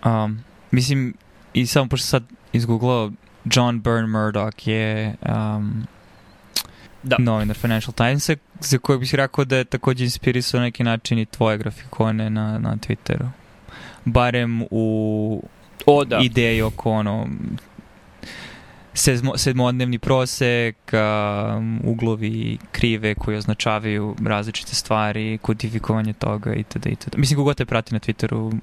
Um, 0.05 0.45
mislim, 0.71 1.15
i 1.55 1.67
samo 1.67 1.89
pošto 1.89 2.07
sad 2.07 2.23
izgooglao, 2.53 3.11
John 3.45 3.83
Byrne 3.83 4.07
Murdoch 4.07 4.69
je 4.69 5.15
um, 5.29 5.87
da. 7.03 7.17
novinar 7.19 7.57
Financial 7.57 7.93
Times 7.93 8.31
za 8.61 8.79
koji 8.79 8.99
bih 8.99 9.15
rekao 9.15 9.45
da 9.45 9.57
je 9.57 9.65
takođe 9.65 10.05
inspirisao 10.05 10.61
na 10.61 10.65
neki 10.65 10.85
način 10.85 11.19
i 11.19 11.27
tvoje 11.27 11.59
grafikone 11.59 12.31
na, 12.31 12.59
na 12.59 12.77
Twitteru. 12.77 13.29
Barem 14.05 14.63
u 14.71 15.43
o, 15.87 16.05
da. 16.05 16.19
ideji 16.23 16.63
oko 16.63 16.91
ono 16.91 17.29
sedmo, 18.95 19.37
sedmodnevni 19.37 19.99
prosek, 19.99 20.77
um, 20.93 21.81
uglovi 21.85 22.59
krive 22.73 23.15
koji 23.15 23.37
označavaju 23.37 24.17
različite 24.27 24.75
stvari, 24.75 25.39
kodifikovanje 25.43 26.13
toga 26.13 26.55
itd. 26.55 26.87
itd. 26.87 27.19
Mislim, 27.19 27.37
kogod 27.37 27.57
te 27.57 27.67
prati 27.67 27.95
na 27.95 28.01
Twitteru, 28.01 28.61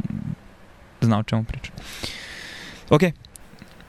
zna 1.02 1.20
o 1.20 1.24
čemu 1.24 1.44
pričam. 1.44 1.76
Ok. 2.90 3.02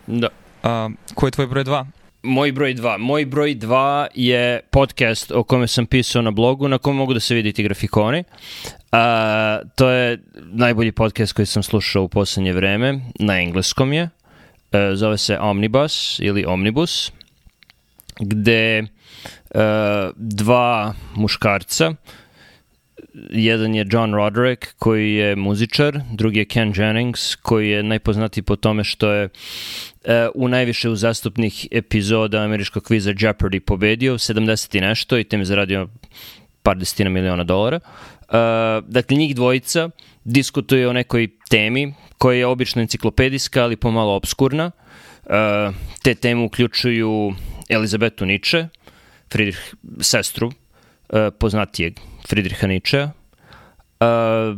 Da. 0.07 0.29
Um, 0.65 0.97
ko 1.15 1.27
je 1.27 1.31
tvoj 1.31 1.47
broj 1.47 1.65
dva? 1.65 1.87
Moj 2.23 2.53
broj 2.53 2.75
2. 2.75 2.99
Moj 2.99 3.27
broj 3.27 3.55
2 3.55 4.07
je 4.15 4.61
podcast 4.71 5.31
o 5.31 5.43
kome 5.43 5.67
sam 5.67 5.87
pisao 5.87 6.23
na 6.23 6.31
blogu, 6.31 6.69
na 6.69 6.79
kome 6.79 6.99
mogu 6.99 7.15
da 7.15 7.21
se 7.21 7.35
vidite 7.35 7.63
grafikoni. 7.63 8.19
Uh, 8.19 8.99
to 9.75 9.91
je 9.91 10.19
najbolji 10.37 10.93
podcast 10.93 11.33
koji 11.33 11.47
sam 11.47 11.63
slušao 11.63 12.03
u 12.03 12.09
poslednje 12.09 12.53
vreme, 12.53 13.01
na 13.19 13.41
engleskom 13.41 13.93
je. 13.93 14.09
E, 14.73 14.91
zove 14.95 15.19
se 15.19 15.39
Omnibus 15.39 16.19
ili 16.23 16.45
Omnibus, 16.45 17.13
gde 18.21 18.83
uh, 18.83 19.61
dva 20.17 20.95
muškarca, 21.15 21.95
jedan 23.31 23.75
je 23.75 23.87
John 23.91 24.15
Roderick 24.15 24.75
koji 24.79 25.15
je 25.15 25.37
muzičar, 25.37 26.01
drugi 26.13 26.39
je 26.39 26.45
Ken 26.45 26.73
Jennings 26.77 27.35
koji 27.35 27.71
je 27.71 27.83
najpoznatiji 27.83 28.43
po 28.43 28.57
tome 28.57 28.85
što 28.85 29.11
je 29.11 29.25
uh, 29.25 30.11
u 30.35 30.49
najviše 30.49 30.89
uzastupnih 30.89 31.67
epizoda 31.71 32.39
američkog 32.39 32.83
kviza 32.83 33.11
Jeopardy 33.11 33.61
pobedio, 33.61 34.15
70 34.15 34.79
i 34.79 34.81
nešto 34.81 35.19
i 35.19 35.25
tem 35.25 35.41
je 35.41 35.45
zaradio 35.45 35.89
par 36.63 36.77
desetina 36.77 37.11
miliona 37.11 37.45
dolara. 37.45 37.81
Uh, 38.29 38.35
dakle, 38.89 39.17
njih 39.17 39.37
dvojica 39.37 39.91
diskutuje 40.25 40.89
o 40.89 40.93
nekoj 40.93 41.29
temi 41.51 41.95
koja 42.19 42.39
je 42.39 42.47
obično 42.47 42.83
enciklopedijska, 42.83 43.63
ali 43.63 43.77
pomalo 43.77 44.15
obskurna. 44.15 44.71
Uh, 45.25 45.75
te 46.03 46.15
teme 46.15 46.43
uključuju 46.43 47.35
Elizabetu 47.69 48.27
Niče, 48.27 48.69
Friedrich, 49.33 49.75
sestru 50.01 50.47
uh, 50.49 50.55
poznatijeg 51.39 51.99
Friedricha 52.29 52.67
Ničea, 52.67 53.05
uh, 53.05 53.11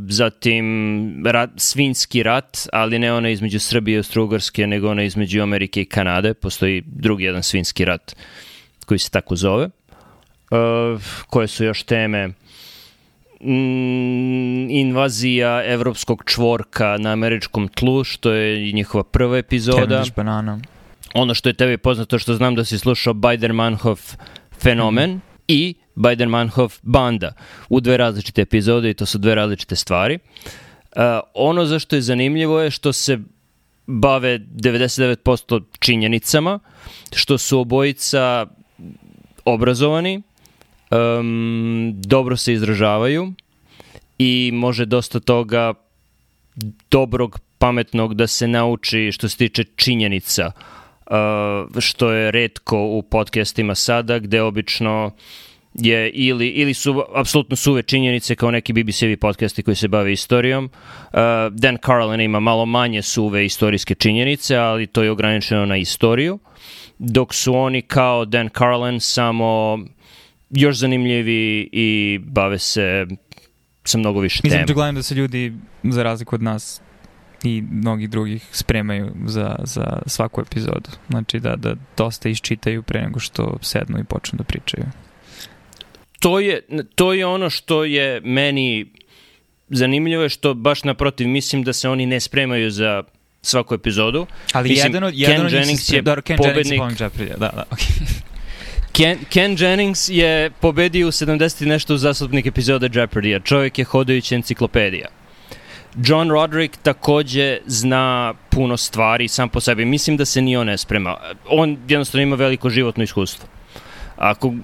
zatim 0.09 1.27
rat, 1.27 1.51
svinski 1.57 2.23
rat, 2.23 2.69
ali 2.73 2.99
ne 2.99 3.13
ona 3.13 3.31
između 3.31 3.61
Srbije 3.61 3.97
i 3.97 3.99
Austro-Ugrske, 3.99 4.67
nego 4.67 4.91
ona 4.91 5.03
između 5.03 5.43
Amerike 5.43 5.81
i 5.83 5.85
Kanade. 5.85 6.35
Postoji 6.35 6.83
drugi 6.87 7.25
jedan 7.25 7.43
svinski 7.43 7.85
rat 7.85 8.17
koji 8.87 8.99
se 8.99 9.11
tako 9.11 9.37
zove. 9.37 9.69
Uh, 10.51 11.03
koje 11.27 11.49
su 11.49 11.65
još 11.65 11.83
teme 11.83 12.29
mm, 13.41 14.71
invazija 14.71 15.63
evropskog 15.65 16.23
čvorka 16.27 16.97
na 16.99 17.13
američkom 17.13 17.69
tlu, 17.69 18.05
što 18.05 18.33
je 18.33 18.73
njihova 18.73 19.05
prva 19.05 19.39
epizoda. 19.39 19.87
Cavendish 19.87 20.17
banana. 20.17 20.59
Ono 21.15 21.35
što 21.35 21.49
je 21.49 21.53
tebi 21.53 21.79
poznato, 21.79 22.19
što 22.19 22.35
znam 22.35 22.55
da 22.55 22.65
si 22.65 22.79
slušao 22.79 23.15
Bider-Manhof 23.15 24.17
fenomen 24.59 25.11
mm. 25.11 25.21
i 25.49 25.75
Bider-Manhof 25.97 26.79
banda 26.83 27.33
u 27.69 27.81
dve 27.81 27.97
različite 27.97 28.43
epizode 28.43 28.91
i 28.91 28.95
to 28.95 29.07
su 29.07 29.19
dve 29.19 29.35
različite 29.35 29.77
stvari. 29.77 30.19
Uh, 30.97 31.03
ono 31.35 31.65
za 31.65 31.79
što 31.79 31.97
je 31.97 32.03
zanimljivo 32.03 32.61
je 32.61 32.71
što 32.71 32.93
se 32.93 33.19
bave 33.87 34.39
99% 34.39 35.63
činjenicama, 35.79 36.59
što 37.15 37.39
su 37.39 37.61
obojica 37.61 38.47
obrazovani, 39.45 40.23
um, 40.91 41.93
dobro 41.97 42.37
se 42.37 42.53
izražavaju 42.53 43.33
i 44.19 44.51
može 44.55 44.85
dosta 44.85 45.21
toga 45.21 45.75
dobrog, 46.91 47.41
pametnog 47.59 48.15
da 48.15 48.27
se 48.27 48.49
nauči 48.49 49.13
što 49.13 49.29
se 49.29 49.37
tiče 49.37 49.65
činjenica, 49.65 50.51
uh, 51.07 51.81
što 51.81 52.13
je 52.13 52.31
redko 52.31 52.79
u 52.79 53.03
podcastima 53.03 53.75
sada, 53.75 54.19
gde 54.19 54.43
obično 54.43 55.11
je 55.75 56.11
ili, 56.11 56.49
ili 56.49 56.75
su 56.75 57.03
apsolutno 57.15 57.57
suve 57.57 57.83
činjenice 57.83 58.37
kao 58.37 58.51
neki 58.51 58.73
BBC-evi 58.73 59.17
podcasti 59.17 59.63
koji 59.63 59.75
se 59.75 59.89
bave 59.89 60.13
istorijom. 60.13 60.65
Uh, 60.65 61.21
Dan 61.51 61.79
Carlin 61.87 62.21
ima 62.21 62.41
malo 62.41 62.67
manje 62.67 63.03
suve 63.03 63.45
istorijske 63.45 63.95
činjenice, 63.95 64.57
ali 64.57 64.87
to 64.87 65.03
je 65.03 65.11
ograničeno 65.11 65.67
na 65.67 65.77
istoriju, 65.77 66.39
dok 66.99 67.35
su 67.35 67.55
oni 67.55 67.83
kao 67.83 68.25
Dan 68.25 68.49
Carlin 68.49 69.01
samo 69.01 69.79
još 70.51 70.77
zanimljivi 70.77 71.69
i 71.73 72.19
bave 72.23 72.59
se 72.59 73.07
sa 73.85 73.99
mnogo 73.99 74.21
više 74.21 74.43
tema. 74.43 74.55
Mislim, 74.55 74.75
gledam 74.75 74.95
da 74.95 75.03
se 75.03 75.15
ljudi, 75.15 75.53
za 75.83 76.03
razliku 76.03 76.35
od 76.35 76.43
nas 76.43 76.81
i 77.45 77.63
mnogih 77.71 78.11
drugih, 78.11 78.47
spremaju 78.53 79.13
za, 79.27 79.57
za 79.65 80.03
svaku 80.07 80.41
epizodu. 80.41 80.91
Znači 81.09 81.41
da, 81.41 81.57
da 81.57 81.75
dosta 81.97 82.29
iščitaju 82.29 82.83
pre 82.83 83.01
nego 83.01 83.21
što 83.21 83.59
sednu 83.63 83.99
i 83.99 84.05
počnu 84.05 84.37
da 84.37 84.45
pričaju. 84.45 84.85
To 86.21 86.41
je, 86.41 86.61
to 86.95 87.13
je 87.13 87.27
ono 87.27 87.51
što 87.51 87.85
je 87.85 88.21
meni 88.21 88.87
zanimljivo 89.69 90.23
je 90.23 90.29
što 90.29 90.55
baš 90.55 90.85
naprotiv 90.85 91.29
mislim 91.29 91.63
da 91.63 91.73
se 91.73 91.89
oni 91.89 92.07
ne 92.07 92.21
spremaju 92.21 92.71
za 92.71 93.03
svaku 93.43 93.75
epizodu. 93.75 94.27
Ali 94.53 94.69
mislim, 94.69 94.87
jedan 94.87 95.05
od, 95.05 95.15
jedan 95.15 95.49
Ken 95.49 95.59
Jennings 95.59 95.93
je 95.93 96.03
Ken 96.25 96.37
pobednik. 96.37 96.81
Jennings 96.81 97.01
je 97.21 97.27
da, 97.27 97.37
da, 97.37 97.65
okay. 97.71 98.21
Ken, 98.93 99.19
Ken 99.31 99.57
Jennings 99.59 100.09
je 100.09 100.51
pobedio 100.51 101.09
u 101.09 101.11
70 101.11 101.67
nešto 101.67 101.97
zastupnik 101.97 102.47
epizoda 102.47 102.89
Jeopardy-a. 102.93 103.41
Čovjek 103.41 103.79
je 103.79 103.85
hodajuća 103.85 104.35
enciklopedija. 104.35 105.09
John 106.05 106.31
Roderick 106.31 106.77
takođe 106.83 107.59
zna 107.67 108.35
puno 108.51 108.77
stvari 108.77 109.29
sam 109.29 109.49
po 109.49 109.61
sebi. 109.61 109.85
Mislim 109.85 110.17
da 110.17 110.25
se 110.25 110.43
ni 110.43 110.57
on 110.57 110.67
ne 110.67 110.79
sprema. 110.79 111.17
On 111.49 111.79
jednostavno 111.89 112.23
ima 112.23 112.37
veliko 112.37 112.71
životno 112.71 113.05
iskustvo. 113.05 113.49
Ako 114.17 114.55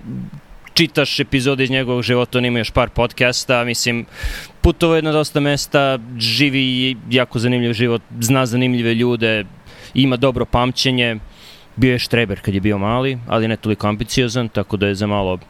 čitaš 0.74 1.20
epizode 1.20 1.64
iz 1.64 1.70
njegovog 1.70 2.02
života, 2.02 2.38
on 2.38 2.44
ima 2.44 2.58
još 2.58 2.70
par 2.70 2.90
podcasta, 2.90 3.64
mislim, 3.64 4.06
putovo 4.60 4.96
je 4.96 5.02
na 5.02 5.12
dosta 5.12 5.40
mesta, 5.40 5.98
živi 6.18 6.96
jako 7.10 7.38
zanimljiv 7.38 7.72
život, 7.72 8.02
zna 8.20 8.46
zanimljive 8.46 8.94
ljude, 8.94 9.44
ima 9.94 10.16
dobro 10.16 10.44
pamćenje, 10.44 11.16
bio 11.76 11.92
je 11.92 11.98
štreber 11.98 12.40
kad 12.40 12.54
je 12.54 12.60
bio 12.60 12.78
mali, 12.78 13.18
ali 13.26 13.48
ne 13.48 13.56
toliko 13.56 13.88
ambiciozan, 13.88 14.48
tako 14.48 14.76
da 14.76 14.86
je 14.86 14.94
za 14.94 15.06
malo, 15.06 15.32
uh, 15.32 15.40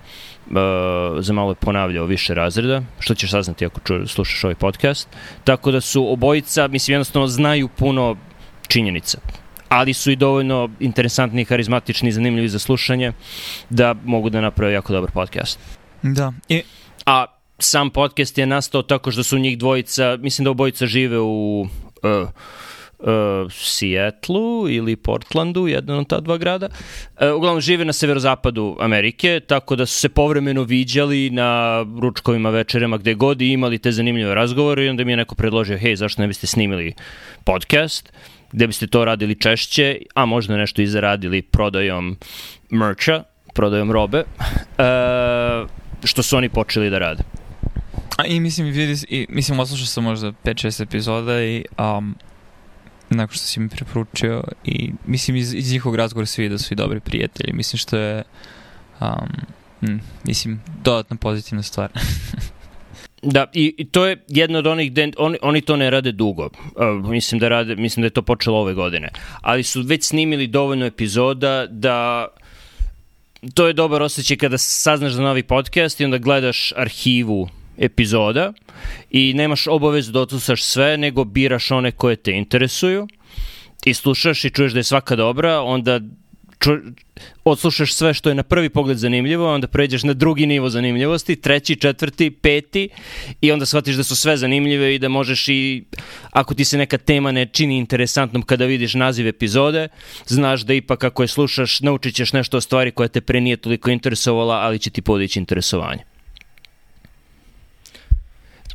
za 1.21 1.33
malo 1.33 1.51
je 1.51 1.55
ponavljao 1.55 2.07
više 2.07 2.35
razreda, 2.35 2.83
što 2.99 3.15
ćeš 3.15 3.31
saznati 3.31 3.67
ako 3.67 3.81
ču, 3.81 4.07
slušaš 4.07 4.45
ovaj 4.45 4.55
podcast. 4.55 5.09
Tako 5.45 5.71
da 5.71 5.81
su 5.81 6.13
obojica, 6.13 6.69
mislim, 6.69 6.95
jednostavno 6.95 7.27
znaju 7.27 7.69
puno 7.69 8.17
činjenica 8.69 9.19
ali 9.69 9.93
su 9.93 10.11
i 10.11 10.17
dovoljno 10.17 10.71
interesantni, 10.81 11.45
harizmatični, 11.45 12.13
zanimljivi 12.13 12.49
za 12.49 12.59
slušanje 12.59 13.13
da 13.71 13.95
mogu 14.05 14.31
da 14.31 14.41
naprave 14.41 14.73
jako 14.73 14.93
dobar 14.93 15.11
podcast. 15.11 15.59
Da. 16.03 16.33
I... 16.49 16.63
A 17.07 17.27
sam 17.59 17.91
podcast 17.91 18.39
je 18.39 18.47
nastao 18.47 18.83
tako 18.83 19.11
što 19.11 19.23
su 19.23 19.39
njih 19.39 19.59
dvojica, 19.59 20.17
mislim 20.21 20.45
da 20.45 20.51
obojica 20.51 20.87
žive 20.87 21.19
u 21.19 21.61
uh, 22.03 22.29
uh, 22.99 23.53
Seattleu 23.53 24.69
ili 24.69 24.97
Portlandu, 24.97 25.67
jedan 25.67 25.99
od 25.99 26.09
ta 26.09 26.21
dva 26.21 26.39
grada. 26.39 26.69
Uh, 26.69 27.37
uglavnom 27.37 27.61
žive 27.61 27.85
na 27.85 27.93
severozapadu 27.93 28.77
Amerike, 28.81 29.41
tako 29.47 29.77
da 29.77 29.87
su 29.87 29.99
se 29.99 30.09
povremeno 30.09 30.63
viđali 30.63 31.31
na 31.31 31.83
ručkovima, 32.01 32.51
večerama, 32.51 32.97
gde 32.99 33.15
god 33.15 33.43
i 33.43 33.53
imali 33.53 33.79
te 33.79 33.93
zanimljive 33.93 34.35
razgovore 34.35 34.85
i 34.85 34.89
onda 34.89 35.05
mi 35.05 35.13
je 35.13 35.17
neko 35.17 35.35
predložio, 35.35 35.79
hej, 35.79 35.97
zašto 35.97 36.23
ne 36.23 36.29
biste 36.29 36.47
snimili 36.47 36.95
podcast? 37.45 38.13
gde 38.53 38.67
biste 38.67 38.87
to 38.87 39.05
radili 39.05 39.35
češće, 39.35 39.99
a 40.15 40.27
možda 40.27 40.57
nešto 40.57 40.83
i 40.83 40.87
zaradili 40.87 41.43
prodajom 41.43 42.17
mercha, 42.71 43.23
prodajom 43.55 43.93
robe, 43.93 44.25
uh, 44.41 45.69
što 46.05 46.23
su 46.23 46.37
oni 46.37 46.49
počeli 46.49 46.91
da 46.91 46.99
rade. 46.99 47.23
A 48.17 48.27
i 48.27 48.41
mislim, 48.41 48.67
vidi, 48.67 48.97
i, 49.09 49.27
mislim, 49.29 49.61
oslušao 49.61 49.87
sam 49.87 50.05
možda 50.05 50.33
5-6 50.45 50.83
epizoda 50.83 51.43
i 51.43 51.65
um, 51.79 52.15
nakon 53.11 53.35
što 53.35 53.47
si 53.47 53.61
mi 53.61 53.69
preporučio 53.69 54.45
i 54.65 54.91
mislim 55.07 55.37
iz, 55.37 55.55
iz 55.55 55.73
njihovog 55.73 55.97
razgovora 55.97 56.27
svi 56.27 56.49
da 56.49 56.59
su 56.59 56.75
i 56.75 56.77
dobri 56.77 57.01
prijatelji. 57.01 57.53
Mislim 57.53 57.79
što 57.79 57.97
je 57.97 58.23
um, 59.01 59.89
mm, 59.91 60.01
mislim, 60.25 60.63
dodatna 60.85 61.17
pozitivna 61.17 61.63
stvar. 61.63 61.91
Da, 63.23 63.47
i, 63.53 63.75
i 63.79 63.85
to 63.85 64.07
je 64.07 64.25
jedna 64.29 64.59
od 64.59 64.67
onih 64.67 64.93
gde 64.93 65.11
oni, 65.19 65.39
oni 65.43 65.61
to 65.61 65.77
ne 65.77 65.91
rade 65.91 66.13
dugo. 66.13 66.45
Uh, 66.45 67.11
mislim 67.11 67.39
da 67.39 67.49
rade, 67.49 67.77
mislim 67.77 68.03
da 68.03 68.07
je 68.07 68.11
to 68.11 68.23
počelo 68.23 68.59
ove 68.59 68.75
godine. 68.75 69.09
Ali 69.41 69.63
su 69.63 69.83
već 69.83 70.05
snimili 70.05 70.47
dovoljno 70.47 70.87
epizoda 70.87 71.67
da 71.67 72.29
to 73.55 73.67
je 73.67 73.73
dobar 73.73 74.03
osjećaj 74.03 74.37
kada 74.37 74.59
saznaš 74.59 75.13
za 75.13 75.23
novi 75.23 75.43
podcast 75.43 76.01
i 76.01 76.05
onda 76.05 76.19
gledaš 76.19 76.73
arhivu 76.77 77.49
epizoda 77.79 78.53
i 79.11 79.35
nemaš 79.35 79.67
obavezu 79.67 80.13
da 80.13 80.21
odslušaš 80.21 80.63
sve, 80.63 80.97
nego 80.97 81.25
biraš 81.25 81.71
one 81.71 81.93
koje 81.93 82.17
te 82.17 82.33
interesuju 82.33 83.09
i 83.85 83.95
slušaš 83.95 84.45
i 84.45 84.51
čuješ 84.51 84.73
da 84.73 84.79
je 84.79 84.85
svaka 84.85 85.17
dobra, 85.17 85.61
onda 85.61 86.01
ču, 86.59 86.71
odslušaš 87.45 87.93
sve 87.93 88.15
što 88.15 88.29
je 88.29 88.35
na 88.35 88.43
prvi 88.43 88.69
pogled 88.69 88.99
zanimljivo, 88.99 89.55
onda 89.55 89.67
pređeš 89.67 90.03
na 90.03 90.13
drugi 90.13 90.47
nivo 90.47 90.71
zanimljivosti, 90.71 91.37
treći, 91.37 91.77
četvrti, 91.77 92.31
peti 92.31 92.89
i 93.41 93.53
onda 93.53 93.67
shvatiš 93.67 93.97
da 93.97 94.05
su 94.05 94.17
sve 94.17 94.37
zanimljive 94.37 94.95
i 94.95 94.99
da 94.99 95.09
možeš 95.09 95.49
i, 95.49 95.85
ako 96.31 96.55
ti 96.55 96.65
se 96.65 96.79
neka 96.79 96.99
tema 96.99 97.33
ne 97.33 97.47
čini 97.47 97.79
interesantnom 97.79 98.43
kada 98.43 98.65
vidiš 98.65 98.95
naziv 98.95 99.29
epizode, 99.29 99.89
znaš 100.27 100.63
da 100.63 100.75
ipak 100.75 101.05
ako 101.05 101.23
je 101.23 101.29
slušaš, 101.29 101.81
naučit 101.81 102.15
ćeš 102.15 102.33
nešto 102.33 102.57
o 102.57 102.61
stvari 102.61 102.91
koja 102.91 103.09
te 103.09 103.21
pre 103.21 103.41
nije 103.41 103.57
toliko 103.57 103.91
interesovala, 103.91 104.55
ali 104.55 104.79
će 104.79 104.91
ti 104.91 105.03
podići 105.03 105.39
interesovanje. 105.39 106.16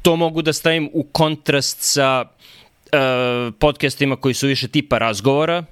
To 0.02 0.16
mogu 0.16 0.42
da 0.42 0.54
stavim 0.54 0.90
u 0.94 1.04
kontrast 1.04 1.78
sa 1.80 2.26
uh, 2.26 3.54
podcastima 3.60 4.16
koji 4.16 4.34
su 4.34 4.48
više 4.48 4.68
tipa 4.68 4.98
razgovora, 4.98 5.64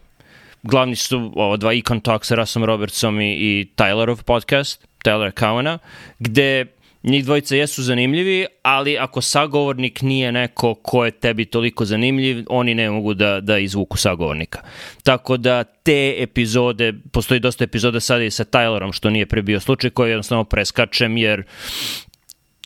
glavni 0.63 0.95
su 0.95 1.31
ova 1.35 1.57
dva 1.57 1.73
Econ 1.73 2.01
Talk 2.01 2.25
sa 2.25 2.35
Russom 2.35 2.65
Robertsom 2.65 3.21
i, 3.21 3.31
i 3.31 3.67
Tylerov 3.75 4.23
podcast, 4.23 4.87
Tyler 5.03 5.31
Cowena, 5.39 5.77
gde 6.19 6.65
njih 7.03 7.25
dvojica 7.25 7.55
jesu 7.55 7.83
zanimljivi, 7.83 8.45
ali 8.61 8.97
ako 8.97 9.21
sagovornik 9.21 10.01
nije 10.01 10.31
neko 10.31 10.73
ko 10.73 11.05
je 11.05 11.11
tebi 11.11 11.45
toliko 11.45 11.85
zanimljiv, 11.85 12.45
oni 12.49 12.75
ne 12.75 12.89
mogu 12.91 13.13
da, 13.13 13.41
da 13.41 13.57
izvuku 13.57 13.97
sagovornika. 13.97 14.61
Tako 15.03 15.37
da 15.37 15.63
te 15.63 16.15
epizode, 16.17 16.93
postoji 17.11 17.39
dosta 17.39 17.63
epizoda 17.63 17.99
sada 17.99 18.23
i 18.23 18.31
sa 18.31 18.43
Tylerom, 18.43 18.93
što 18.93 19.09
nije 19.09 19.25
pre 19.25 19.41
bio 19.41 19.59
slučaj, 19.59 19.89
koje 19.89 20.09
jednostavno 20.09 20.43
preskačem, 20.43 21.17
jer 21.17 21.43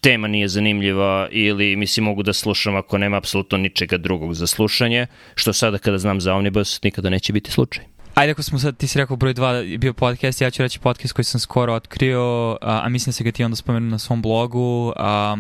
tema 0.04 0.28
nije 0.28 0.48
zanimljiva 0.48 1.28
ili 1.32 1.76
mislim 1.76 2.04
mogu 2.04 2.24
da 2.24 2.34
slušam 2.34 2.76
ako 2.76 2.98
nema 2.98 3.18
apsolutno 3.18 3.58
ničega 3.58 3.98
drugog 3.98 4.34
za 4.34 4.48
slušanje, 4.48 5.08
što 5.36 5.54
sada 5.54 5.78
kada 5.78 5.98
znam 5.98 6.22
za 6.22 6.34
Omnibus 6.36 6.84
nikada 6.84 7.10
neće 7.10 7.34
biti 7.34 7.52
slučaj. 7.52 7.84
Ajde 8.14 8.32
ako 8.32 8.44
smo 8.44 8.60
sad, 8.60 8.78
ti 8.78 8.88
si 8.88 8.98
rekao 8.98 9.18
broj 9.18 9.34
2 9.34 9.78
bio 9.78 9.94
podcast, 9.94 10.42
ja 10.42 10.52
ću 10.52 10.62
reći 10.62 10.80
podcast 10.80 11.14
koji 11.14 11.26
sam 11.26 11.40
skoro 11.40 11.74
otkrio, 11.74 12.58
a, 12.62 12.82
a 12.84 12.90
mislim 12.90 13.12
da 13.12 13.14
se 13.14 13.24
ga 13.24 13.32
ti 13.32 13.44
onda 13.44 13.56
spomenuo 13.56 13.90
na 13.90 14.00
svom 14.00 14.22
blogu, 14.22 14.94
a, 14.96 15.38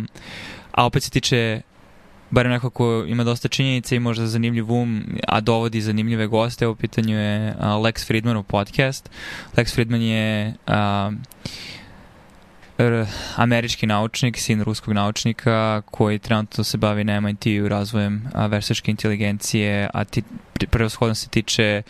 a 0.72 0.86
opet 0.86 1.04
se 1.04 1.10
tiče 1.10 1.62
barem 2.30 2.52
neko 2.52 2.70
ko 2.70 3.06
ima 3.08 3.24
dosta 3.24 3.48
činjenica 3.48 3.96
i 3.96 4.00
možda 4.00 4.28
zanimljiv 4.28 4.72
um, 4.72 5.04
a 5.28 5.40
dovodi 5.40 5.82
zanimljive 5.82 6.28
goste, 6.28 6.68
u 6.68 6.76
pitanju 6.76 7.18
je 7.18 7.56
a, 7.60 7.78
Lex 7.78 8.08
Friedmanov 8.08 8.44
podcast. 8.44 9.10
Lex 9.58 9.74
Friedman 9.74 10.02
je 10.02 10.54
a, 10.68 11.12
američki 13.36 13.88
naučnik, 13.88 14.38
sin 14.38 14.62
ruskog 14.62 14.94
naučnika 14.94 15.82
koji 15.92 16.20
trenutno 16.20 16.64
se 16.64 16.78
bavi 16.78 17.04
na 17.04 17.20
MIT-u 17.20 17.68
razvojem 17.68 18.24
veštačke 18.50 18.92
inteligencije, 18.92 19.90
a 19.94 20.04
ti, 20.04 20.24
prevoshodno 20.70 21.16
se 21.16 21.30
tiče 21.30 21.82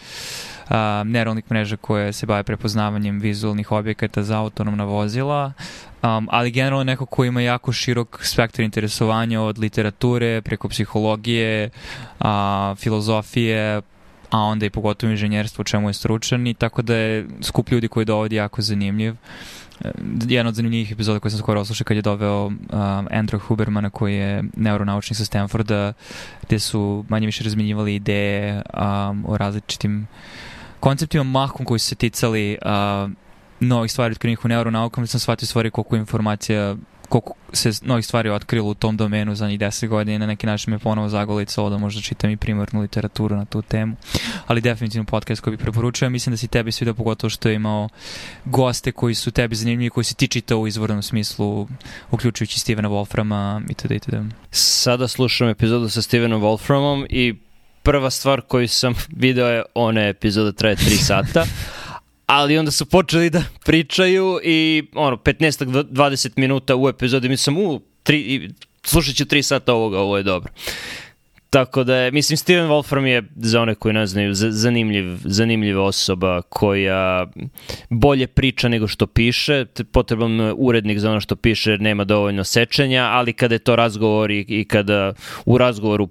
a, 0.69 1.03
neuralnih 1.05 1.43
mreža 1.51 1.77
koje 1.77 2.13
se 2.13 2.25
bave 2.25 2.43
prepoznavanjem 2.43 3.19
vizualnih 3.19 3.71
objekata 3.71 4.23
za 4.23 4.39
autonomna 4.39 4.83
vozila, 4.83 5.53
um, 6.03 6.27
ali 6.31 6.51
generalno 6.51 6.83
neko 6.83 7.05
ko 7.05 7.25
ima 7.25 7.41
jako 7.41 7.71
širok 7.71 8.19
spektar 8.25 8.65
interesovanja 8.65 9.41
od 9.41 9.59
literature 9.59 10.41
preko 10.41 10.69
psihologije, 10.69 11.69
a, 12.19 12.75
filozofije, 12.77 13.81
a 14.29 14.39
onda 14.39 14.65
i 14.65 14.69
pogotovo 14.69 15.11
inženjerstvo 15.11 15.61
u 15.61 15.63
čemu 15.63 15.89
je 15.89 15.93
stručan 15.93 16.47
i 16.47 16.53
tako 16.53 16.81
da 16.81 16.95
je 16.95 17.27
skup 17.41 17.71
ljudi 17.71 17.87
koji 17.87 18.05
dovodi 18.05 18.35
jako 18.35 18.61
zanimljiv. 18.61 19.13
Eh, 19.13 19.62
jedan 20.27 20.47
od 20.47 20.55
zanimljivih 20.55 20.91
epizoda 20.91 21.19
koje 21.19 21.31
sam 21.31 21.39
skoro 21.39 21.61
oslušao 21.61 21.85
kad 21.85 21.97
je 21.97 22.01
doveo 22.01 22.45
um, 22.45 22.55
Andrew 23.11 23.39
Hubermana 23.39 23.89
koji 23.89 24.15
je 24.15 24.43
neuronaučnik 24.55 25.17
sa 25.17 25.25
Stanforda 25.25 25.93
gde 26.47 26.59
su 26.59 27.05
manje 27.09 27.25
više 27.25 27.43
razmenjivali 27.43 27.95
ideje 27.95 28.61
um, 28.73 29.25
o 29.27 29.37
različitim 29.37 30.07
konceptima 30.79 31.23
mahom 31.23 31.65
koji 31.65 31.79
su 31.79 31.87
se 31.87 31.95
ticali 31.95 32.57
uh, 32.65 33.11
novih 33.59 33.91
stvari 33.91 34.11
otkrivenih 34.11 34.45
u 34.45 34.47
neuronaukama, 34.47 35.07
sam 35.07 35.19
shvatio 35.19 35.47
stvari 35.47 35.71
koliko 35.71 35.95
informacija 35.95 36.75
koliko 37.13 37.33
se 37.53 37.71
novih 37.81 38.05
stvari 38.05 38.29
otkrilo 38.29 38.69
u 38.69 38.73
tom 38.73 38.97
domenu 38.97 39.35
za 39.35 39.47
njih 39.47 39.59
10 39.59 39.87
godina 39.87 40.17
na 40.17 40.25
neki 40.25 40.47
način 40.47 40.71
me 40.71 40.79
ponovo 40.79 41.09
zagolicalo 41.09 41.69
da 41.69 41.77
možda 41.77 42.01
čitam 42.01 42.29
i 42.29 42.37
primarnu 42.37 42.81
literaturu 42.81 43.35
na 43.35 43.45
tu 43.45 43.61
temu. 43.61 43.95
Ali 44.47 44.61
definitivno 44.61 45.05
podcast 45.05 45.41
koji 45.41 45.57
bih 45.57 45.63
preporučio. 45.63 46.09
Mislim 46.09 46.33
da 46.33 46.37
si 46.37 46.47
tebi 46.47 46.71
svidio 46.71 46.93
pogotovo 46.93 47.29
što 47.29 47.49
je 47.49 47.55
imao 47.55 47.89
goste 48.45 48.91
koji 48.91 49.15
su 49.15 49.31
tebi 49.31 49.55
zanimljivi, 49.55 49.89
koji 49.89 50.03
si 50.03 50.15
ti 50.15 50.27
čitao 50.27 50.59
u 50.59 50.67
izvornom 50.67 51.01
smislu, 51.01 51.67
uključujući 52.11 52.59
Stevena 52.59 52.89
Wolframa 52.89 53.71
itd. 53.71 53.91
itd. 53.91 54.15
Sada 54.51 55.07
slušam 55.07 55.49
epizodu 55.49 55.89
sa 55.89 56.01
Stevenom 56.01 56.41
Wolframom 56.41 57.05
i 57.09 57.35
prva 57.83 58.09
stvar 58.09 58.41
koju 58.41 58.67
sam 58.67 58.93
video 59.09 59.47
je 59.47 59.63
one 59.75 60.09
epizoda 60.09 60.51
traje 60.51 60.75
3 60.75 60.97
sata. 60.97 61.45
ali 62.25 62.57
onda 62.57 62.71
su 62.71 62.85
počeli 62.85 63.29
da 63.29 63.43
pričaju 63.65 64.39
i 64.43 64.83
ono, 64.95 65.17
15-20 65.17 66.31
minuta 66.35 66.75
u 66.75 66.89
epizodi 66.89 67.29
mi 67.29 67.37
sam 67.37 67.57
u, 67.57 67.81
tri, 68.03 68.49
slušat 68.83 69.15
ću 69.15 69.25
3 69.25 69.41
sata 69.41 69.73
ovoga, 69.73 69.99
ovo 69.99 70.17
je 70.17 70.23
dobro. 70.23 70.51
Tako 71.53 71.83
da 71.83 71.95
je, 71.95 72.11
mislim, 72.11 72.37
Steven 72.37 72.69
Wolfram 72.69 73.05
je, 73.05 73.23
za 73.35 73.61
one 73.61 73.75
koji 73.75 73.93
ne 73.93 74.07
znaju, 74.07 74.33
zanimljiv, 74.33 75.17
zanimljiva 75.23 75.83
osoba 75.83 76.41
koja 76.41 77.27
bolje 77.89 78.27
priča 78.27 78.67
nego 78.69 78.87
što 78.87 79.07
piše, 79.07 79.65
potreban 79.91 80.39
je 80.39 80.53
urednik 80.57 80.99
za 80.99 81.11
ono 81.11 81.19
što 81.19 81.35
piše, 81.35 81.77
nema 81.77 82.03
dovoljno 82.03 82.43
sečenja, 82.43 83.03
ali 83.03 83.33
kada 83.33 83.55
je 83.55 83.59
to 83.59 83.75
razgovor 83.75 84.31
i, 84.31 84.45
i 84.47 84.65
kada 84.65 85.13
u 85.45 85.57
razgovoru 85.57 86.09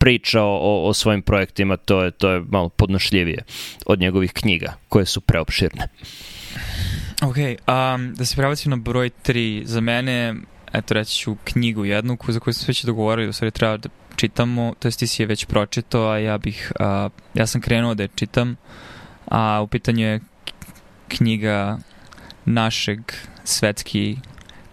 priča 0.00 0.42
o, 0.42 0.88
o 0.88 0.94
svojim 0.94 1.22
projektima, 1.22 1.76
to 1.76 2.02
je, 2.02 2.10
to 2.10 2.30
je 2.30 2.42
malo 2.48 2.68
podnošljivije 2.68 3.44
od 3.86 4.00
njegovih 4.00 4.32
knjiga, 4.32 4.74
koje 4.88 5.06
su 5.06 5.20
preopširne. 5.20 5.88
Ok, 7.22 7.36
um, 7.36 8.14
da 8.14 8.24
se 8.24 8.36
prebacim 8.36 8.70
na 8.70 8.76
broj 8.76 9.10
3, 9.24 9.64
za 9.64 9.80
mene, 9.80 10.34
eto 10.72 10.94
reći 10.94 11.16
ću 11.16 11.36
knjigu 11.44 11.84
jednu 11.84 12.16
za 12.28 12.40
koju 12.40 12.54
smo 12.54 12.64
već 12.68 12.84
dogovorili, 12.84 13.28
u 13.28 13.32
stvari 13.32 13.50
treba 13.50 13.76
da 13.76 13.88
čitamo, 14.16 14.74
to 14.78 14.88
jest 14.88 14.98
ti 14.98 15.06
si 15.06 15.22
je 15.22 15.26
već 15.26 15.44
pročitao, 15.44 16.08
a 16.08 16.18
ja 16.18 16.38
bih, 16.38 16.72
uh, 16.80 17.12
ja 17.34 17.46
sam 17.46 17.60
krenuo 17.60 17.94
da 17.94 18.02
je 18.02 18.08
čitam, 18.14 18.56
a 19.26 19.60
u 19.62 19.66
pitanju 19.66 20.06
je 20.06 20.20
knjiga 21.08 21.78
našeg 22.44 23.00
svetski 23.44 24.16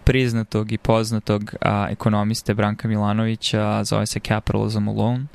priznatog 0.08 0.72
i 0.72 0.78
poznatog 0.78 1.54
a, 1.60 1.86
ekonomiste 1.90 2.54
Branka 2.54 2.88
Milanovića, 2.88 3.84
zove 3.84 4.06
se 4.06 4.20
Capitalism 4.20 4.88
Alone. 4.88 5.26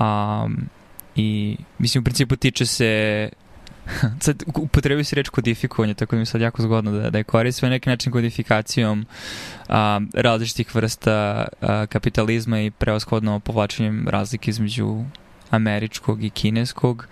Um, 0.00 0.68
I 1.16 1.56
mislim 1.78 2.00
u 2.00 2.04
principu 2.04 2.36
tiče 2.36 2.66
se 2.66 3.28
sad 4.24 4.42
upotrebio 4.46 5.04
si 5.04 5.14
reč 5.14 5.28
kodifikovanje, 5.28 5.94
tako 5.94 6.16
da 6.16 6.20
mi 6.20 6.26
sad 6.26 6.40
jako 6.40 6.62
zgodno 6.62 6.90
da, 6.92 7.10
da 7.10 7.18
je 7.18 7.24
koristim 7.24 7.68
neki 7.68 7.90
način 7.90 8.12
kodifikacijom 8.12 9.06
a, 9.68 10.00
različitih 10.14 10.74
vrsta 10.74 11.44
a, 11.60 11.86
kapitalizma 11.86 12.60
i 12.60 12.70
preoshodno 12.70 13.40
povlačenjem 13.40 14.08
razlike 14.08 14.50
između 14.50 15.04
američkog 15.50 16.24
i 16.24 16.30
kineskog. 16.30 17.06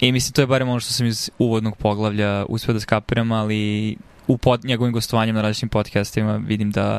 I 0.00 0.12
mislim, 0.12 0.32
to 0.32 0.42
je 0.42 0.46
barem 0.46 0.68
ono 0.68 0.80
što 0.80 0.92
sam 0.92 1.06
iz 1.06 1.30
uvodnog 1.38 1.76
poglavlja 1.76 2.44
uspio 2.48 2.74
da 2.74 2.80
skapiram, 2.80 3.32
ali 3.32 3.96
u 4.26 4.38
pod, 4.38 4.64
njegovim 4.64 4.92
gostovanjem 4.92 5.34
na 5.34 5.42
različitim 5.42 5.68
podcastima 5.68 6.36
vidim 6.36 6.70
da 6.70 6.98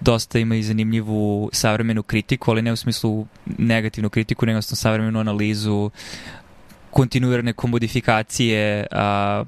dosta 0.00 0.38
ima 0.38 0.56
i 0.56 0.62
zanimljivu 0.62 1.50
savremenu 1.52 2.02
kritiku, 2.02 2.50
ali 2.50 2.62
ne 2.62 2.72
u 2.72 2.76
smislu 2.76 3.26
negativnu 3.58 4.10
kritiku, 4.10 4.46
nego 4.46 4.62
savremenu 4.62 5.20
analizu 5.20 5.90
kontinuirane 6.90 7.52
komodifikacije 7.52 8.86
a, 8.90 9.44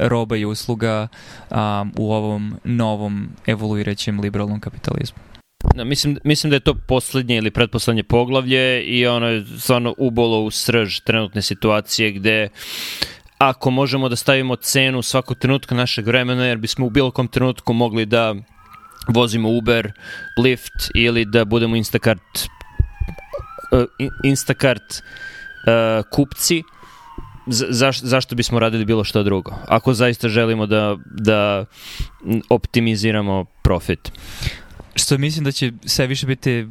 roba 0.00 0.36
i 0.36 0.44
usluga 0.44 1.08
a, 1.50 1.84
u 1.98 2.12
ovom 2.12 2.54
novom 2.64 3.28
evoluirajućem 3.46 4.20
liberalnom 4.20 4.60
kapitalizmu. 4.60 5.18
Da, 5.74 5.84
mislim, 5.84 6.18
mislim 6.24 6.50
da 6.50 6.56
je 6.56 6.60
to 6.60 6.74
poslednje 6.74 7.36
ili 7.36 7.50
pretposlednje 7.50 8.02
poglavlje 8.02 8.82
i 8.82 9.06
ono 9.06 9.26
je 9.26 9.44
stvarno 9.58 9.94
ubolo 9.98 10.40
u 10.40 10.50
srž 10.50 11.00
trenutne 11.00 11.42
situacije 11.42 12.12
gde 12.12 12.48
ako 13.38 13.70
možemo 13.70 14.08
da 14.08 14.16
stavimo 14.16 14.56
cenu 14.56 15.02
svakog 15.02 15.38
trenutka 15.38 15.74
našeg 15.74 16.06
vremena, 16.06 16.46
jer 16.46 16.58
bismo 16.58 16.86
u 16.86 16.90
bilo 16.90 17.10
kom 17.10 17.28
trenutku 17.28 17.72
mogli 17.72 18.06
da 18.06 18.34
vozimo 19.08 19.48
Uber, 19.48 19.92
Lyft 20.38 20.90
ili 20.94 21.24
da 21.24 21.44
budemo 21.44 21.76
Instacart 21.76 22.48
uh, 23.72 23.84
Instacart 24.24 24.82
uh, 24.92 26.04
kupci, 26.10 26.62
zaš, 27.46 28.00
zašto 28.00 28.34
bismo 28.34 28.58
radili 28.58 28.84
bilo 28.84 29.04
što 29.04 29.22
drugo? 29.22 29.54
Ako 29.68 29.94
zaista 29.94 30.28
želimo 30.28 30.66
da, 30.66 30.96
da 31.04 31.64
optimiziramo 32.48 33.44
profit. 33.62 34.12
Što 34.94 35.18
mislim 35.18 35.44
da 35.44 35.52
će 35.52 35.72
sve 35.84 36.06
više 36.06 36.26
biti 36.26 36.66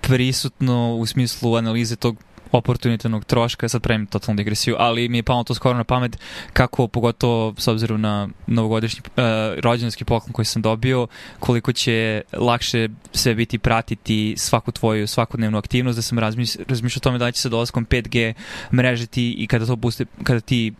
prisutno 0.00 0.96
u 0.96 1.06
smislu 1.06 1.54
analize 1.54 1.96
tog 1.96 2.16
oportunitarnog 2.52 3.24
troška, 3.24 3.68
sad 3.68 3.82
pravim 3.82 4.06
totalnu 4.06 4.36
digresiju, 4.36 4.76
ali 4.78 5.08
mi 5.08 5.18
je 5.18 5.22
palo 5.22 5.44
to 5.44 5.54
skoro 5.54 5.76
na 5.76 5.84
pamet 5.84 6.18
kako, 6.52 6.88
pogotovo 6.88 7.54
s 7.58 7.68
obzirom 7.68 8.00
na 8.00 8.28
novogodišnji 8.46 9.00
uh, 9.06 9.22
rođendanski 9.60 10.04
poklon 10.04 10.32
koji 10.32 10.46
sam 10.46 10.62
dobio, 10.62 11.06
koliko 11.38 11.72
će 11.72 12.22
lakše 12.32 12.88
sve 13.12 13.34
biti 13.34 13.58
pratiti 13.58 14.34
svaku 14.36 14.72
tvoju 14.72 15.06
svakodnevnu 15.06 15.58
aktivnost, 15.58 15.96
da 15.96 16.02
sam 16.02 16.18
razmišljao 16.18 16.64
razmišlja 16.68 16.98
o 17.00 17.06
tome 17.06 17.18
da 17.18 17.32
će 17.32 17.40
se 17.40 17.48
dolazkom 17.48 17.86
5G 17.86 18.34
mreže 18.72 19.06
ti 19.06 19.34
i 19.38 19.46
kada 19.46 19.66
to 19.66 19.76
puste, 19.76 20.04
kada 20.22 20.40
ti 20.40 20.72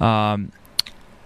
uh, 0.00 0.06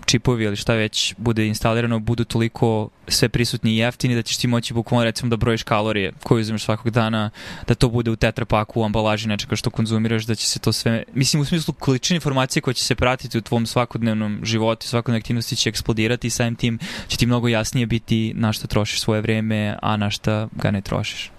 čipovi 0.08 0.44
ili 0.44 0.56
šta 0.56 0.74
već 0.74 1.14
bude 1.18 1.46
instalirano 1.46 1.98
budu 1.98 2.24
toliko 2.24 2.88
sve 3.08 3.28
prisutni 3.28 3.70
i 3.70 3.76
jeftini 3.76 4.14
da 4.14 4.22
ćeš 4.22 4.36
ti 4.36 4.46
moći 4.46 4.74
bukvalno 4.74 5.04
recimo 5.04 5.30
da 5.30 5.36
brojiš 5.36 5.62
kalorije 5.62 6.12
koje 6.22 6.40
uzmeš 6.40 6.64
svakog 6.64 6.90
dana, 6.90 7.30
da 7.66 7.74
to 7.74 7.88
bude 7.88 8.10
u 8.10 8.16
tetrapaku, 8.16 8.80
u 8.80 8.84
ambalaži 8.84 9.28
nečega 9.28 9.56
što 9.56 9.70
konzumiraš, 9.70 10.24
da 10.24 10.34
će 10.34 10.46
se 10.46 10.58
to 10.58 10.72
sve, 10.72 11.02
mislim 11.14 11.42
u 11.42 11.44
smislu 11.44 11.74
količine 11.74 12.16
informacije 12.16 12.62
koje 12.62 12.74
će 12.74 12.84
se 12.84 12.94
pratiti 12.94 13.38
u 13.38 13.42
tvom 13.42 13.66
svakodnevnom 13.66 14.40
životu 14.42 14.86
svakodnevnoj 14.88 15.18
aktivnosti 15.18 15.56
će 15.56 15.68
eksplodirati 15.68 16.26
i 16.26 16.30
samim 16.30 16.56
tim 16.56 16.78
će 17.08 17.16
ti 17.16 17.26
mnogo 17.26 17.48
jasnije 17.48 17.86
biti 17.86 18.32
na 18.36 18.52
što 18.52 18.66
trošiš 18.66 19.00
svoje 19.00 19.20
vreme, 19.20 19.76
a 19.82 19.96
na 19.96 20.10
šta 20.10 20.48
ga 20.52 20.70
ne 20.70 20.80
trošiš. 20.80 21.30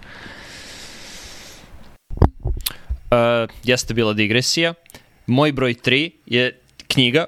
Uh, 3.11 3.49
jeste 3.63 3.93
bila 3.93 4.13
digresija. 4.13 4.73
Moj 5.27 5.51
broj 5.51 5.73
3 5.73 6.11
je 6.25 6.59
knjiga 6.87 7.25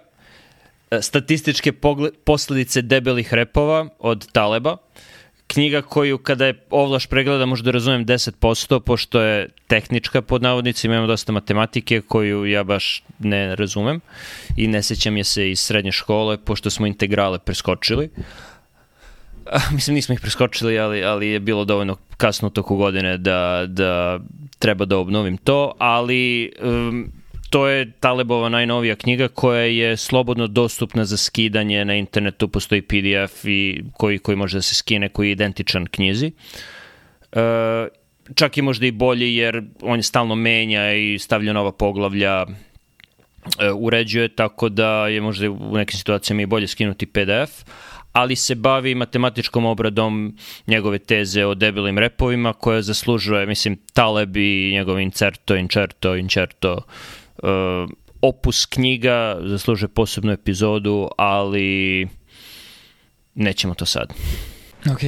E, 0.92 1.02
statističke 1.02 1.72
posledice 2.24 2.82
debelih 2.82 3.34
repova 3.34 3.88
od 4.00 4.32
Taleba. 4.32 4.78
Knjiga 5.48 5.82
koju 5.82 6.18
kada 6.18 6.46
je 6.46 6.66
ovlaš 6.70 7.08
pregleda 7.08 7.46
možda 7.46 7.66
da 7.66 7.72
razumem 7.72 8.06
10%, 8.06 8.80
pošto 8.80 9.22
je 9.22 9.50
tehnička 9.68 10.22
pod 10.22 10.42
navodnicima, 10.42 10.94
imamo 10.94 11.08
dosta 11.08 11.32
matematike 11.32 12.02
koju 12.02 12.46
ja 12.46 12.64
baš 12.64 13.04
ne 13.20 13.56
razumem 13.56 14.00
i 14.58 14.68
ne 14.68 14.84
sećam 14.84 15.18
je 15.18 15.24
se 15.24 15.52
iz 15.52 15.60
srednje 15.60 15.92
škole, 15.92 16.38
pošto 16.38 16.70
smo 16.70 16.88
integrale 16.88 17.40
preskočili. 17.40 18.10
A, 19.46 19.60
mislim, 19.76 19.96
nismo 19.96 20.14
ih 20.14 20.22
preskočili, 20.22 20.80
ali, 20.80 21.04
ali 21.04 21.28
je 21.28 21.40
bilo 21.40 21.66
dovoljno 21.66 21.98
kasno 22.18 22.50
toku 22.50 22.76
godine 22.76 23.18
da, 23.18 23.66
da 23.68 24.20
treba 24.60 24.86
da 24.86 24.98
obnovim 24.98 25.38
to, 25.38 25.74
ali 25.78 26.52
um, 26.64 27.12
to 27.52 27.68
je 27.68 27.92
Talebova 28.00 28.50
najnovija 28.50 28.96
knjiga 28.96 29.28
koja 29.28 29.62
je 29.62 29.98
slobodno 29.98 30.48
dostupna 30.48 31.06
za 31.06 31.18
skidanje 31.18 31.86
na 31.86 31.96
internetu, 31.96 32.48
postoji 32.48 32.82
PDF 32.82 33.46
i 33.46 33.84
koji, 33.94 34.20
koji 34.20 34.36
može 34.36 34.58
da 34.58 34.62
se 34.62 34.76
skine, 34.76 35.10
koji 35.10 35.28
je 35.28 35.32
identičan 35.32 35.86
knjizi. 35.86 36.32
E, 37.32 37.42
čak 38.36 38.58
i 38.58 38.62
možda 38.62 38.86
i 38.86 38.92
bolji 38.92 39.36
jer 39.36 39.64
on 39.82 40.00
je 40.00 40.04
stalno 40.04 40.36
menja 40.36 40.94
i 40.94 41.20
stavlja 41.20 41.54
nova 41.54 41.72
poglavlja, 41.72 42.46
e, 43.60 43.72
uređuje, 43.72 44.28
tako 44.36 44.70
da 44.70 45.08
je 45.08 45.22
možda 45.22 45.50
u 45.50 45.78
nekim 45.78 45.98
situacijama 45.98 46.42
i 46.42 46.46
bolje 46.46 46.68
skinuti 46.68 47.06
PDF, 47.06 47.64
ali 48.12 48.36
se 48.36 48.56
bavi 48.56 48.96
matematičkom 48.96 49.66
obradom 49.66 50.38
njegove 50.68 51.00
teze 51.00 51.46
o 51.46 51.56
debelim 51.56 51.98
repovima 51.98 52.54
koja 52.54 52.82
zaslužuje, 52.82 53.46
mislim, 53.46 53.78
Taleb 53.94 54.38
i 54.38 54.72
njegov 54.74 55.00
incerto, 55.00 55.56
incerto, 55.56 56.16
incerto, 56.16 56.82
opus 58.22 58.66
knjiga, 58.66 59.38
zasluže 59.42 59.88
posebnu 59.88 60.32
epizodu, 60.32 61.10
ali 61.18 62.08
nećemo 63.36 63.74
to 63.74 63.86
sad. 63.86 64.14
Ok. 64.92 65.00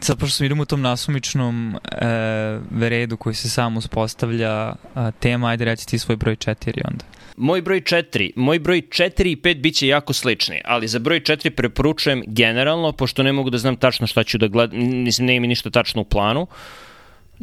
Sad, 0.00 0.18
pošto 0.18 0.36
smo 0.36 0.46
idemo 0.46 0.62
u 0.62 0.66
tom 0.66 0.80
nasumičnom 0.80 1.74
e, 1.74 2.88
redu 2.88 3.16
koji 3.16 3.34
se 3.34 3.50
sam 3.50 3.76
uspostavlja 3.76 4.74
a, 4.94 5.10
tema, 5.10 5.48
ajde 5.48 5.64
reći 5.64 5.86
ti 5.86 5.98
svoj 5.98 6.16
broj 6.16 6.36
4 6.36 6.80
onda. 6.90 7.04
Moj 7.36 7.62
broj 7.62 7.80
4, 7.80 8.30
moj 8.36 8.58
broj 8.58 8.82
4 8.82 9.26
i 9.26 9.36
5 9.36 9.60
biće 9.60 9.86
jako 9.86 10.12
slični, 10.12 10.60
ali 10.64 10.88
za 10.88 10.98
broj 10.98 11.20
4 11.20 11.50
preporučujem 11.50 12.22
generalno, 12.26 12.92
pošto 12.92 13.22
ne 13.22 13.32
mogu 13.32 13.50
da 13.50 13.58
znam 13.58 13.76
tačno 13.76 14.06
šta 14.06 14.24
ću 14.24 14.38
da 14.38 14.48
gledam, 14.48 14.78
mislim, 14.78 15.26
ne 15.26 15.36
ima 15.36 15.46
ništa 15.46 15.70
tačno 15.70 16.02
u 16.02 16.04
planu, 16.04 16.42
uh, 16.42 16.48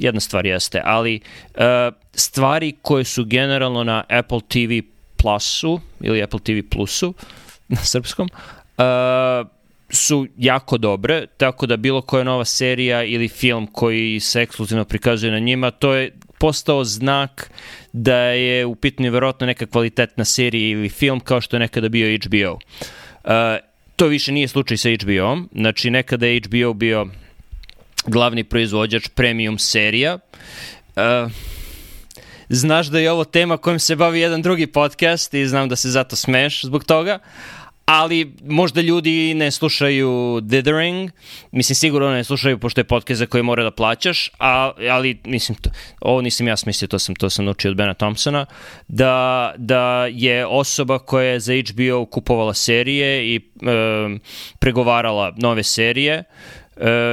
jedna 0.01 0.19
stvar 0.19 0.45
jeste, 0.45 0.81
ali 0.85 1.19
uh, 1.55 1.61
stvari 2.13 2.73
koje 2.81 3.03
su 3.03 3.25
generalno 3.25 3.83
na 3.83 4.03
Apple 4.09 4.39
TV 4.47 4.87
Plusu 5.17 5.79
ili 6.01 6.23
Apple 6.23 6.39
TV 6.39 6.67
Plusu 6.69 7.13
na 7.67 7.77
srpskom 7.77 8.29
uh, 8.77 9.47
su 9.89 10.27
jako 10.37 10.77
dobre, 10.77 11.25
tako 11.37 11.65
da 11.65 11.77
bilo 11.77 12.01
koja 12.01 12.23
nova 12.23 12.45
serija 12.45 13.03
ili 13.03 13.27
film 13.27 13.67
koji 13.67 14.19
se 14.19 14.41
ekskluzivno 14.41 14.85
prikazuje 14.85 15.31
na 15.31 15.39
njima, 15.39 15.71
to 15.71 15.93
je 15.93 16.11
postao 16.39 16.83
znak 16.83 17.51
da 17.93 18.17
je 18.17 18.65
u 18.65 18.75
pitanju 18.75 19.11
verovatno 19.11 19.47
neka 19.47 19.65
kvalitetna 19.65 20.25
serija 20.25 20.71
ili 20.71 20.89
film 20.89 21.19
kao 21.19 21.41
što 21.41 21.55
je 21.55 21.59
nekada 21.59 21.89
bio 21.89 22.17
HBO. 22.17 22.53
Uh, 22.53 23.31
to 23.95 24.07
više 24.07 24.31
nije 24.31 24.47
slučaj 24.47 24.77
sa 24.77 24.89
HBO-om, 24.89 25.49
znači 25.55 25.89
nekada 25.89 26.27
je 26.27 26.41
HBO 26.45 26.73
bio 26.73 27.07
glavni 28.07 28.43
proizvođač 28.43 29.07
premium 29.07 29.59
serija. 29.59 30.19
Uh, 30.95 31.31
znaš 32.49 32.87
da 32.87 32.99
je 32.99 33.11
ovo 33.11 33.23
tema 33.23 33.57
kojom 33.57 33.79
se 33.79 33.95
bavi 33.95 34.19
jedan 34.19 34.41
drugi 34.41 34.67
podcast 34.67 35.33
i 35.33 35.47
znam 35.47 35.69
da 35.69 35.75
se 35.75 35.89
zato 35.89 36.15
smeš 36.15 36.65
zbog 36.65 36.83
toga, 36.83 37.19
ali 37.85 38.33
možda 38.43 38.81
ljudi 38.81 39.33
ne 39.33 39.51
slušaju 39.51 40.39
Dithering, 40.41 41.11
mislim 41.51 41.75
sigurno 41.75 42.09
ne 42.09 42.23
slušaju 42.23 42.59
pošto 42.59 42.81
je 42.81 42.85
podcast 42.85 43.19
za 43.19 43.25
koji 43.25 43.43
mora 43.43 43.63
da 43.63 43.71
plaćaš, 43.71 44.29
a, 44.39 44.71
ali 44.89 45.19
mislim, 45.25 45.57
to, 45.61 45.69
ovo 46.01 46.21
nisam 46.21 46.47
ja 46.47 46.57
smislio, 46.57 46.87
to 46.87 46.99
sam, 46.99 47.15
to 47.15 47.29
sam 47.29 47.45
naučio 47.45 47.71
od 47.71 47.77
Bena 47.77 47.93
Thompsona, 47.93 48.45
da, 48.87 49.53
da 49.57 50.07
je 50.11 50.45
osoba 50.45 50.99
koja 50.99 51.25
je 51.25 51.39
za 51.39 51.53
HBO 51.53 52.05
kupovala 52.05 52.53
serije 52.53 53.27
i 53.27 53.35
e, 53.35 53.39
pregovarala 54.59 55.33
nove 55.37 55.63
serije, 55.63 56.23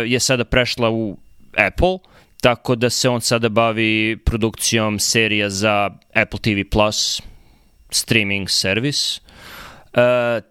je 0.06 0.20
sada 0.20 0.44
prešla 0.44 0.90
u 0.90 1.16
Apple, 1.56 1.98
tako 2.40 2.74
da 2.74 2.90
se 2.90 3.08
on 3.08 3.20
sada 3.20 3.48
bavi 3.48 4.18
produkcijom 4.24 4.98
serija 4.98 5.50
za 5.50 5.90
Apple 6.14 6.40
TV 6.40 6.68
Plus 6.70 7.22
streaming 7.90 8.50
servis. 8.50 9.16
E, 9.18 9.20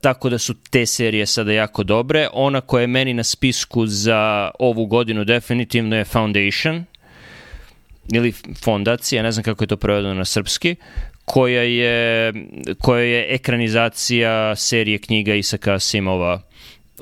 tako 0.02 0.30
da 0.30 0.38
su 0.38 0.54
te 0.70 0.86
serije 0.86 1.26
sada 1.26 1.52
jako 1.52 1.84
dobre. 1.84 2.28
Ona 2.34 2.62
koja 2.62 2.82
je 2.82 2.88
meni 2.88 3.14
na 3.14 3.24
spisku 3.24 3.88
za 3.88 4.52
ovu 4.60 4.86
godinu 4.86 5.24
definitivno 5.24 5.96
je 5.96 6.06
Foundation 6.06 6.86
ili 8.14 8.34
fondacija, 8.64 9.24
ne 9.24 9.32
znam 9.32 9.44
kako 9.44 9.64
je 9.64 9.68
to 9.68 9.78
prevedeno 9.78 10.14
na 10.14 10.26
srpski, 10.26 10.76
koja 11.26 11.62
je, 11.62 12.34
koja 12.82 13.04
je 13.04 13.36
ekranizacija 13.36 14.56
serije 14.56 14.98
knjiga 14.98 15.34
Isaka 15.34 15.74
Asimova 15.74 16.42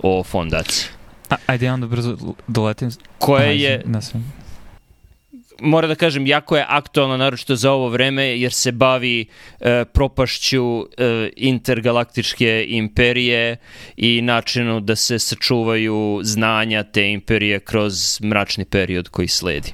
o 0.03 0.23
fondaciji. 0.23 0.94
A, 1.29 1.35
ajde, 1.45 1.71
onda 1.71 1.87
brzo 1.87 2.17
doletim. 2.47 2.89
Koje 3.17 3.61
je... 3.61 3.81
Na 3.85 4.01
sve. 4.01 4.19
mora 5.61 5.87
da 5.87 5.95
kažem, 5.95 6.27
jako 6.27 6.57
je 6.57 6.65
aktualna, 6.67 7.17
naročito 7.17 7.55
za 7.55 7.71
ovo 7.71 7.89
vreme, 7.89 8.39
jer 8.39 8.53
se 8.53 8.71
bavi 8.71 9.25
e, 9.59 9.85
propašću 9.85 10.81
e, 10.81 11.29
intergalaktičke 11.35 12.65
imperije 12.67 13.57
i 13.97 14.21
načinu 14.21 14.79
da 14.79 14.95
se 14.95 15.19
sačuvaju 15.19 16.19
znanja 16.23 16.83
te 16.83 17.11
imperije 17.11 17.59
kroz 17.59 18.21
mračni 18.21 18.65
period 18.65 19.09
koji 19.09 19.27
sledi. 19.27 19.73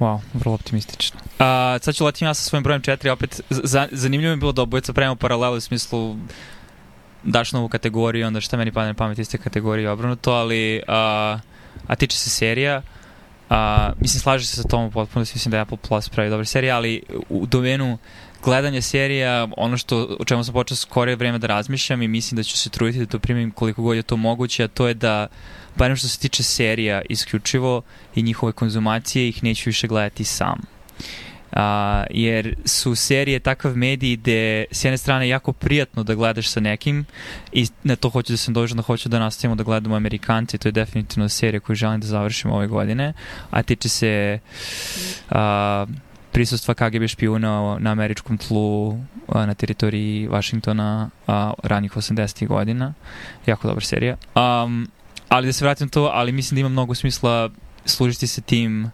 Wow, 0.00 0.20
vrlo 0.34 0.54
optimistično. 0.54 1.20
A, 1.38 1.78
sad 1.82 1.94
ću 1.94 2.04
letim 2.04 2.28
ja 2.28 2.34
sa 2.34 2.42
svojim 2.42 2.62
brojem 2.62 2.82
4, 2.82 3.10
opet 3.10 3.40
za, 3.50 3.88
zanimljivo 3.92 4.30
mi 4.30 4.36
je 4.36 4.40
bilo 4.40 4.52
da 4.52 4.62
obojica 4.62 4.92
pravimo 4.92 5.16
paralelu 5.16 5.56
u 5.56 5.60
smislu 5.60 6.16
daš 7.22 7.52
novu 7.52 7.68
kategoriju, 7.68 8.26
onda 8.26 8.40
šta 8.40 8.56
meni 8.56 8.72
padne 8.72 8.88
na 8.88 8.94
pamet 8.94 9.18
iste 9.18 9.38
kategorije 9.38 9.90
obrnuto, 9.90 10.32
ali 10.32 10.82
a, 10.88 11.38
a 11.86 11.96
tiče 11.96 12.16
se 12.18 12.30
serija, 12.30 12.82
a, 13.50 13.92
mislim 14.00 14.20
slaže 14.20 14.46
se 14.46 14.56
sa 14.56 14.68
tom 14.68 14.84
u 14.84 14.90
potpunosti, 14.90 15.36
mislim 15.36 15.52
da 15.52 15.60
Apple 15.60 15.78
Plus 15.88 16.08
pravi 16.08 16.30
dobre 16.30 16.46
serije, 16.46 16.72
ali 16.72 17.02
u 17.28 17.46
domenu 17.46 17.98
gledanja 18.44 18.82
serija, 18.82 19.48
ono 19.56 19.76
što, 19.76 20.16
o 20.20 20.24
čemu 20.24 20.44
sam 20.44 20.54
počeo 20.54 20.76
skore 20.76 21.16
vreme 21.16 21.38
da 21.38 21.46
razmišljam 21.46 22.02
i 22.02 22.08
mislim 22.08 22.36
da 22.36 22.42
ću 22.42 22.58
se 22.58 22.70
truditi 22.70 22.98
da 22.98 23.06
to 23.06 23.18
primim 23.18 23.50
koliko 23.50 23.82
god 23.82 23.96
je 23.96 24.02
to 24.02 24.16
moguće, 24.16 24.64
a 24.64 24.68
to 24.68 24.88
je 24.88 24.94
da 24.94 25.26
barem 25.76 25.96
što 25.96 26.08
se 26.08 26.18
tiče 26.18 26.42
serija 26.42 27.02
isključivo 27.08 27.82
i 28.14 28.22
njihove 28.22 28.52
konzumacije, 28.52 29.28
ih 29.28 29.44
neću 29.44 29.70
više 29.70 29.86
gledati 29.86 30.24
sam. 30.24 30.60
A, 31.52 32.04
jer 32.10 32.54
su 32.64 32.94
serije 32.94 33.38
takav 33.38 33.76
medij 33.76 34.16
gde 34.16 34.64
s 34.70 34.84
jedne 34.84 34.98
strane 34.98 35.28
jako 35.28 35.52
prijatno 35.52 36.02
da 36.02 36.14
gledaš 36.14 36.48
sa 36.48 36.60
nekim 36.60 37.04
i 37.52 37.66
na 37.84 37.96
to 37.96 38.08
hoću 38.10 38.32
da 38.32 38.36
sam 38.36 38.54
dožen 38.54 38.76
da 38.76 38.82
hoću 38.82 39.08
da 39.08 39.18
nastavimo 39.18 39.54
da 39.54 39.62
gledamo 39.62 39.96
Amerikanci, 39.96 40.58
to 40.58 40.68
je 40.68 40.72
definitivno 40.72 41.28
serija 41.28 41.60
koju 41.60 41.76
želim 41.76 42.00
da 42.00 42.06
završim 42.06 42.50
ove 42.50 42.66
godine, 42.66 43.12
a 43.50 43.62
tiče 43.62 43.88
se 43.88 44.38
a, 45.30 45.86
prisustva 46.32 46.74
KGB 46.74 47.06
špijuna 47.06 47.78
na 47.78 47.90
američkom 47.90 48.38
tlu 48.38 48.98
a, 49.28 49.46
na 49.46 49.54
teritoriji 49.54 50.26
Vašingtona 50.26 51.10
a, 51.26 51.52
ranih 51.62 51.96
80. 51.96 52.46
godina. 52.46 52.94
Jako 53.46 53.68
dobra 53.68 53.84
serija. 53.84 54.16
Um, 54.34 54.88
ali 55.28 55.46
da 55.46 55.52
se 55.52 55.64
vratim 55.64 55.88
to, 55.88 56.10
ali 56.14 56.32
mislim 56.32 56.56
da 56.56 56.60
ima 56.60 56.68
mnogo 56.68 56.94
smisla 56.94 57.50
služiti 57.84 58.26
se 58.26 58.40
tim 58.40 58.90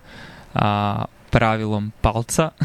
a, 0.54 1.04
pravilom 1.34 1.92
palca. 2.00 2.50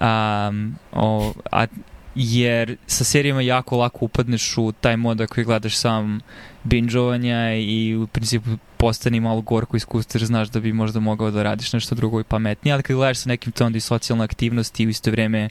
um, 0.00 0.74
o, 0.92 1.32
a, 1.52 1.66
jer 2.14 2.76
sa 2.86 3.04
serijama 3.04 3.42
jako 3.42 3.76
lako 3.76 4.04
upadneš 4.04 4.58
u 4.58 4.72
taj 4.72 4.96
mod 4.96 5.26
koji 5.26 5.44
gledaš 5.44 5.76
sam 5.76 6.20
bingeovanja 6.64 7.54
i 7.54 7.96
u 7.96 8.06
principu 8.06 8.50
postane 8.76 9.20
malo 9.20 9.40
gorko 9.40 9.76
iskustvo 9.76 10.18
jer 10.18 10.26
znaš 10.26 10.48
da 10.48 10.60
bi 10.60 10.72
možda 10.72 11.00
mogao 11.00 11.30
da 11.30 11.42
radiš 11.42 11.72
nešto 11.72 11.94
drugo 11.94 12.20
i 12.20 12.24
pametnije, 12.24 12.74
ali 12.74 12.82
kad 12.82 12.96
gledaš 12.96 13.18
sa 13.18 13.28
nekim 13.28 13.52
to 13.52 13.66
onda 13.66 13.78
i 13.78 13.80
socijalna 13.80 14.24
aktivnost 14.24 14.80
i 14.80 14.86
u 14.86 14.90
isto 14.90 15.10
vreme 15.10 15.48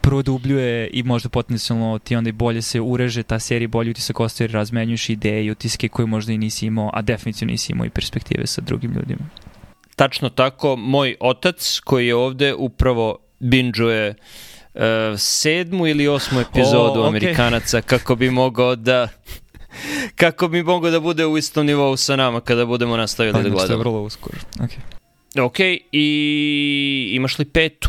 produbljuje 0.00 0.90
i 0.92 1.02
možda 1.02 1.28
potencijalno 1.28 1.98
ti 1.98 2.16
onda 2.16 2.28
i 2.28 2.32
bolje 2.32 2.62
se 2.62 2.80
ureže 2.80 3.22
ta 3.22 3.38
serija, 3.38 3.68
bolje 3.68 3.90
utisak 3.90 4.20
ostaje 4.20 4.44
jer 4.44 4.52
razmenjuš 4.52 5.10
ideje 5.10 5.44
i 5.44 5.50
utiske 5.50 5.88
koje 5.88 6.06
možda 6.06 6.32
i 6.32 6.38
nisi 6.38 6.66
imao, 6.66 6.90
a 6.92 7.02
definitivno 7.02 7.50
nisi 7.50 7.72
imao 7.72 7.86
i 7.86 7.90
perspektive 7.90 8.46
sa 8.46 8.60
drugim 8.60 8.92
ljudima. 8.92 9.43
Tačno 9.96 10.28
tako, 10.28 10.76
moj 10.76 11.16
otac 11.20 11.80
koji 11.84 12.06
je 12.06 12.14
ovde 12.14 12.54
upravo 12.54 13.18
binđuje 13.40 14.14
uh, 14.74 14.80
sedmu 15.18 15.86
ili 15.86 16.08
osmu 16.08 16.40
epizodu 16.40 17.00
oh, 17.00 17.06
okay. 17.06 17.08
Amerikanaca 17.08 17.80
kako 17.80 18.16
bi 18.16 18.30
mogao 18.30 18.76
da 18.76 19.08
kako 20.20 20.48
bi 20.48 20.62
mogao 20.62 20.90
da 20.90 21.00
bude 21.00 21.26
u 21.26 21.38
istom 21.38 21.66
nivou 21.66 21.96
sa 21.96 22.16
nama 22.16 22.40
kada 22.40 22.66
budemo 22.66 22.96
nastavili 22.96 23.32
pa, 23.32 23.42
da 23.42 23.48
gledamo. 23.48 23.74
Je 23.74 23.78
vrlo 23.78 24.02
uskoro. 24.02 24.38
Okay. 24.58 24.78
Ok, 25.40 25.58
i 25.92 27.10
imaš 27.12 27.38
li 27.38 27.44
petu 27.44 27.88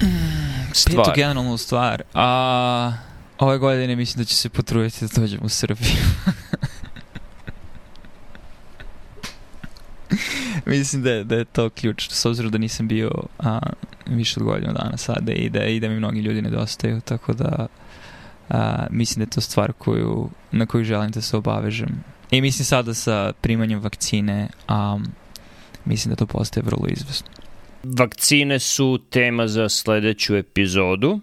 stvar? 0.73 1.05
Petu 1.05 1.15
generalnu 1.15 1.57
stvar. 1.57 2.03
A, 2.13 2.93
ove 3.37 3.57
godine 3.57 3.95
mislim 3.95 4.23
da 4.23 4.25
će 4.25 4.35
se 4.35 4.49
potruditi 4.49 5.05
da 5.05 5.21
dođem 5.21 5.39
u 5.43 5.49
Srbiju. 5.49 5.91
Mislim 10.71 11.01
da 11.01 11.12
je, 11.12 11.23
da 11.23 11.36
je 11.36 11.45
to 11.45 11.69
ključ, 11.69 12.10
s 12.10 12.25
obzirom 12.25 12.51
da 12.51 12.58
nisam 12.58 12.88
bio 12.88 13.12
a, 13.39 13.60
više 14.06 14.39
od 14.39 14.45
godinu 14.45 14.73
dana 14.73 14.97
sada 14.97 15.32
i 15.34 15.49
da, 15.49 15.65
i 15.65 15.80
da 15.80 15.89
mi 15.89 15.95
mnogi 15.95 16.19
ljudi 16.19 16.41
nedostaju, 16.41 17.01
tako 17.01 17.34
da 17.34 17.67
a, 18.49 18.88
mislim 18.89 19.19
da 19.19 19.23
je 19.23 19.34
to 19.36 19.41
stvar 19.41 19.73
koju, 19.73 20.30
na 20.51 20.65
koju 20.65 20.84
želim 20.84 21.12
da 21.12 21.21
se 21.21 21.38
obavežem. 21.38 22.04
I 22.32 22.41
mislim 22.41 22.65
sada 22.65 22.93
sa 22.93 23.34
primanjem 23.41 23.80
vakcine, 23.80 24.47
a, 24.67 24.99
mislim 25.86 26.10
da 26.10 26.15
to 26.15 26.25
postaje 26.25 26.63
vrlo 26.63 26.88
izvesno. 26.88 27.28
Vakcine 27.84 28.60
su 28.60 28.99
tema 29.10 29.47
za 29.47 29.69
sledeću 29.69 30.36
epizodu. 30.36 31.19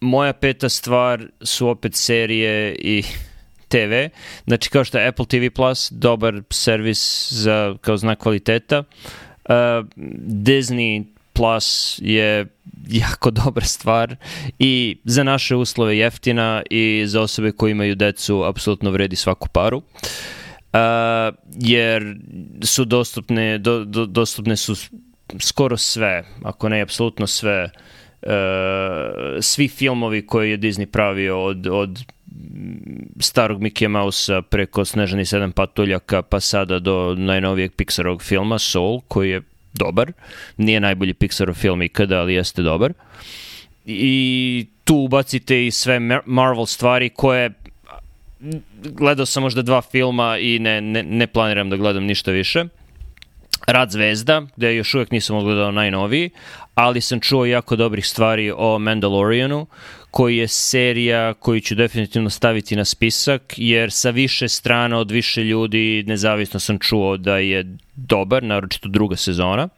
Moja 0.00 0.32
peta 0.32 0.68
stvar 0.68 1.26
su 1.40 1.68
opet 1.68 1.94
serije 1.94 2.74
i 2.74 3.02
TV, 3.74 4.16
znači 4.46 4.70
kao 4.70 4.84
što 4.84 4.98
je 4.98 5.08
Apple 5.08 5.26
TV 5.26 5.54
Plus, 5.54 5.92
dobar 5.92 6.42
servis 6.50 7.32
za, 7.32 7.76
kao 7.80 7.96
znak 7.96 8.18
kvaliteta. 8.18 8.78
Uh, 8.78 9.54
Disney 10.26 11.04
Plus 11.32 11.98
je 12.02 12.46
jako 12.88 13.30
dobra 13.44 13.64
stvar 13.64 14.16
i 14.58 14.96
za 15.04 15.22
naše 15.22 15.56
uslove 15.56 15.98
jeftina 15.98 16.62
i 16.70 17.04
za 17.06 17.20
osobe 17.20 17.52
koji 17.52 17.70
imaju 17.70 17.94
decu 17.94 18.42
apsolutno 18.44 18.90
vredi 18.90 19.16
svaku 19.16 19.48
paru. 19.48 19.76
Uh, 19.78 20.80
jer 21.60 22.16
su 22.62 22.84
dostupne, 22.84 23.58
do, 23.58 23.84
do, 23.84 24.06
dostupne 24.06 24.56
su 24.56 24.74
skoro 25.40 25.76
sve, 25.76 26.24
ako 26.42 26.68
ne 26.68 26.80
apsolutno 26.80 27.26
sve, 27.26 27.70
uh, 28.22 28.30
svi 29.40 29.68
filmovi 29.68 30.26
koje 30.26 30.50
je 30.50 30.58
Disney 30.58 30.86
pravio 30.86 31.44
od, 31.44 31.66
od 31.66 32.13
starog 33.20 33.60
Mickey 33.60 33.88
Mouse-a 33.88 34.42
preko 34.42 34.84
Snežani 34.84 35.24
sedam 35.24 35.52
patuljaka 35.52 36.22
pa 36.22 36.40
sada 36.40 36.78
do 36.78 37.14
najnovijeg 37.18 37.72
Pixarovog 37.76 38.22
filma 38.22 38.58
Soul 38.58 39.00
koji 39.08 39.30
je 39.30 39.42
dobar. 39.72 40.12
Nije 40.56 40.80
najbolji 40.80 41.14
Pixarov 41.14 41.54
film 41.54 41.82
ikada, 41.82 42.20
ali 42.20 42.34
jeste 42.34 42.62
dobar. 42.62 42.92
I 43.86 44.66
tu 44.84 44.96
ubacite 44.96 45.66
i 45.66 45.70
sve 45.70 46.00
Marvel 46.26 46.66
stvari 46.66 47.08
koje 47.08 47.52
gledao 48.82 49.26
sam 49.26 49.42
možda 49.42 49.62
dva 49.62 49.82
filma 49.82 50.38
i 50.38 50.58
ne, 50.58 50.80
ne, 50.80 51.02
ne 51.02 51.26
planiram 51.26 51.70
da 51.70 51.76
gledam 51.76 52.04
ništa 52.04 52.30
više. 52.30 52.64
Rad 53.66 53.90
zvezda, 53.90 54.42
gde 54.56 54.74
još 54.74 54.94
uvek 54.94 55.10
nisam 55.10 55.36
odgledao 55.36 55.70
najnoviji, 55.70 56.30
ali 56.74 57.00
sam 57.00 57.20
čuo 57.20 57.44
jako 57.44 57.76
dobrih 57.76 58.06
stvari 58.06 58.52
o 58.56 58.78
Mandalorianu, 58.78 59.66
koji 60.14 60.36
je 60.36 60.48
serija 60.48 61.34
koju 61.34 61.60
ću 61.60 61.74
definitivno 61.74 62.30
staviti 62.30 62.76
na 62.76 62.84
spisak, 62.84 63.54
jer 63.56 63.92
sa 63.92 64.10
više 64.10 64.48
strana 64.48 64.98
od 64.98 65.10
više 65.10 65.44
ljudi 65.44 66.04
nezavisno 66.06 66.60
sam 66.60 66.78
čuo 66.78 67.16
da 67.16 67.38
je 67.38 67.76
dobar, 67.96 68.42
naročito 68.42 68.88
druga 68.88 69.16
sezona. 69.16 69.68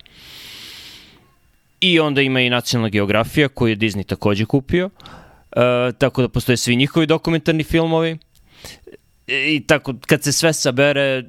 I 1.80 2.00
onda 2.00 2.20
ima 2.20 2.40
i 2.40 2.50
nacionalna 2.50 2.88
geografija 2.88 3.48
koju 3.48 3.70
je 3.70 3.76
Disney 3.76 4.04
takođe 4.06 4.44
kupio, 4.44 4.86
uh, 4.86 5.62
tako 5.98 6.22
da 6.22 6.28
postoje 6.28 6.56
svi 6.56 6.76
njihovi 6.76 7.06
dokumentarni 7.06 7.64
filmovi. 7.64 8.18
I 9.26 9.62
tako, 9.66 9.94
kad 10.06 10.22
se 10.22 10.32
sve 10.32 10.52
sabere, 10.52 11.24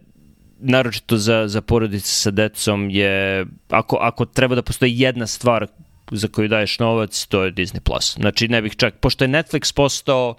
naročito 0.60 1.18
za, 1.18 1.48
za 1.48 1.62
porodice 1.62 2.12
sa 2.12 2.32
decom 2.32 2.90
je, 2.90 3.46
ako, 3.70 3.96
ako 3.96 4.26
treba 4.26 4.56
da 4.56 4.62
postoji 4.62 5.00
jedna 5.00 5.28
stvar 5.28 5.68
za 6.12 6.28
koju 6.28 6.48
daješ 6.48 6.80
novac, 6.80 7.26
to 7.26 7.44
je 7.44 7.52
Disney+. 7.52 7.80
Plus. 7.80 8.16
Znači, 8.16 8.48
ne 8.48 8.62
bih 8.62 8.76
čak, 8.76 8.96
pošto 9.00 9.24
je 9.24 9.30
Netflix 9.30 9.76
postao 9.76 10.36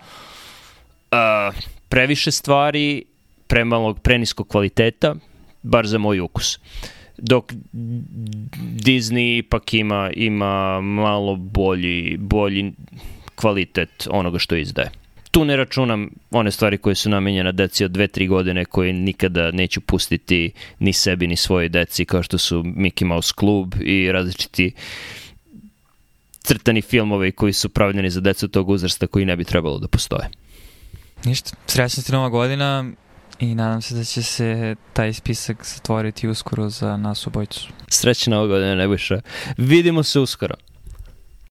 uh, 1.10 1.18
previše 1.88 2.30
stvari, 2.30 3.04
premalog, 3.46 4.00
preniskog 4.00 4.48
kvaliteta, 4.48 5.14
bar 5.62 5.86
za 5.86 5.98
moj 5.98 6.20
ukus. 6.20 6.58
Dok 7.18 7.52
Disney 8.84 9.38
ipak 9.38 9.74
ima, 9.74 10.10
ima 10.14 10.80
malo 10.80 11.36
bolji, 11.36 12.16
bolji 12.16 12.72
kvalitet 13.34 14.08
onoga 14.10 14.38
što 14.38 14.56
izdaje 14.56 14.90
tu 15.30 15.44
ne 15.44 15.56
računam 15.56 16.10
one 16.30 16.50
stvari 16.50 16.78
koje 16.78 16.94
su 16.94 17.10
namenjene 17.10 17.52
deci 17.52 17.84
od 17.84 17.90
2-3 17.90 18.28
godine 18.28 18.64
koje 18.64 18.92
nikada 18.92 19.50
neću 19.50 19.80
pustiti 19.80 20.52
ni 20.78 20.92
sebi 20.92 21.26
ni 21.26 21.36
svoje 21.36 21.68
deci 21.68 22.04
kao 22.04 22.22
što 22.22 22.38
su 22.38 22.62
Mickey 22.62 23.04
Mouse 23.04 23.32
Club 23.38 23.74
i 23.80 24.12
različiti 24.12 24.72
crtani 26.48 26.82
filmovi 26.82 27.32
koji 27.32 27.52
su 27.52 27.68
pravljeni 27.68 28.10
za 28.10 28.20
decu 28.20 28.48
tog 28.48 28.68
uzrasta 28.68 29.06
koji 29.06 29.24
ne 29.24 29.36
bi 29.36 29.44
trebalo 29.44 29.78
da 29.78 29.88
postoje. 29.88 30.28
Ništa, 31.24 31.50
srećna 31.66 32.02
ti 32.02 32.12
nova 32.12 32.28
godina 32.28 32.84
i 33.38 33.54
nadam 33.54 33.82
se 33.82 33.94
da 33.94 34.04
će 34.04 34.22
se 34.22 34.76
taj 34.92 35.12
spisak 35.12 35.64
zatvoriti 35.64 36.28
uskoro 36.28 36.68
za 36.68 36.96
nas 36.96 37.26
obojicu. 37.26 37.68
Srećna 37.88 38.36
nova 38.36 38.46
godina, 38.46 38.74
Nebojša. 38.74 39.20
Vidimo 39.56 40.02
se 40.02 40.20
uskoro. 40.20 40.54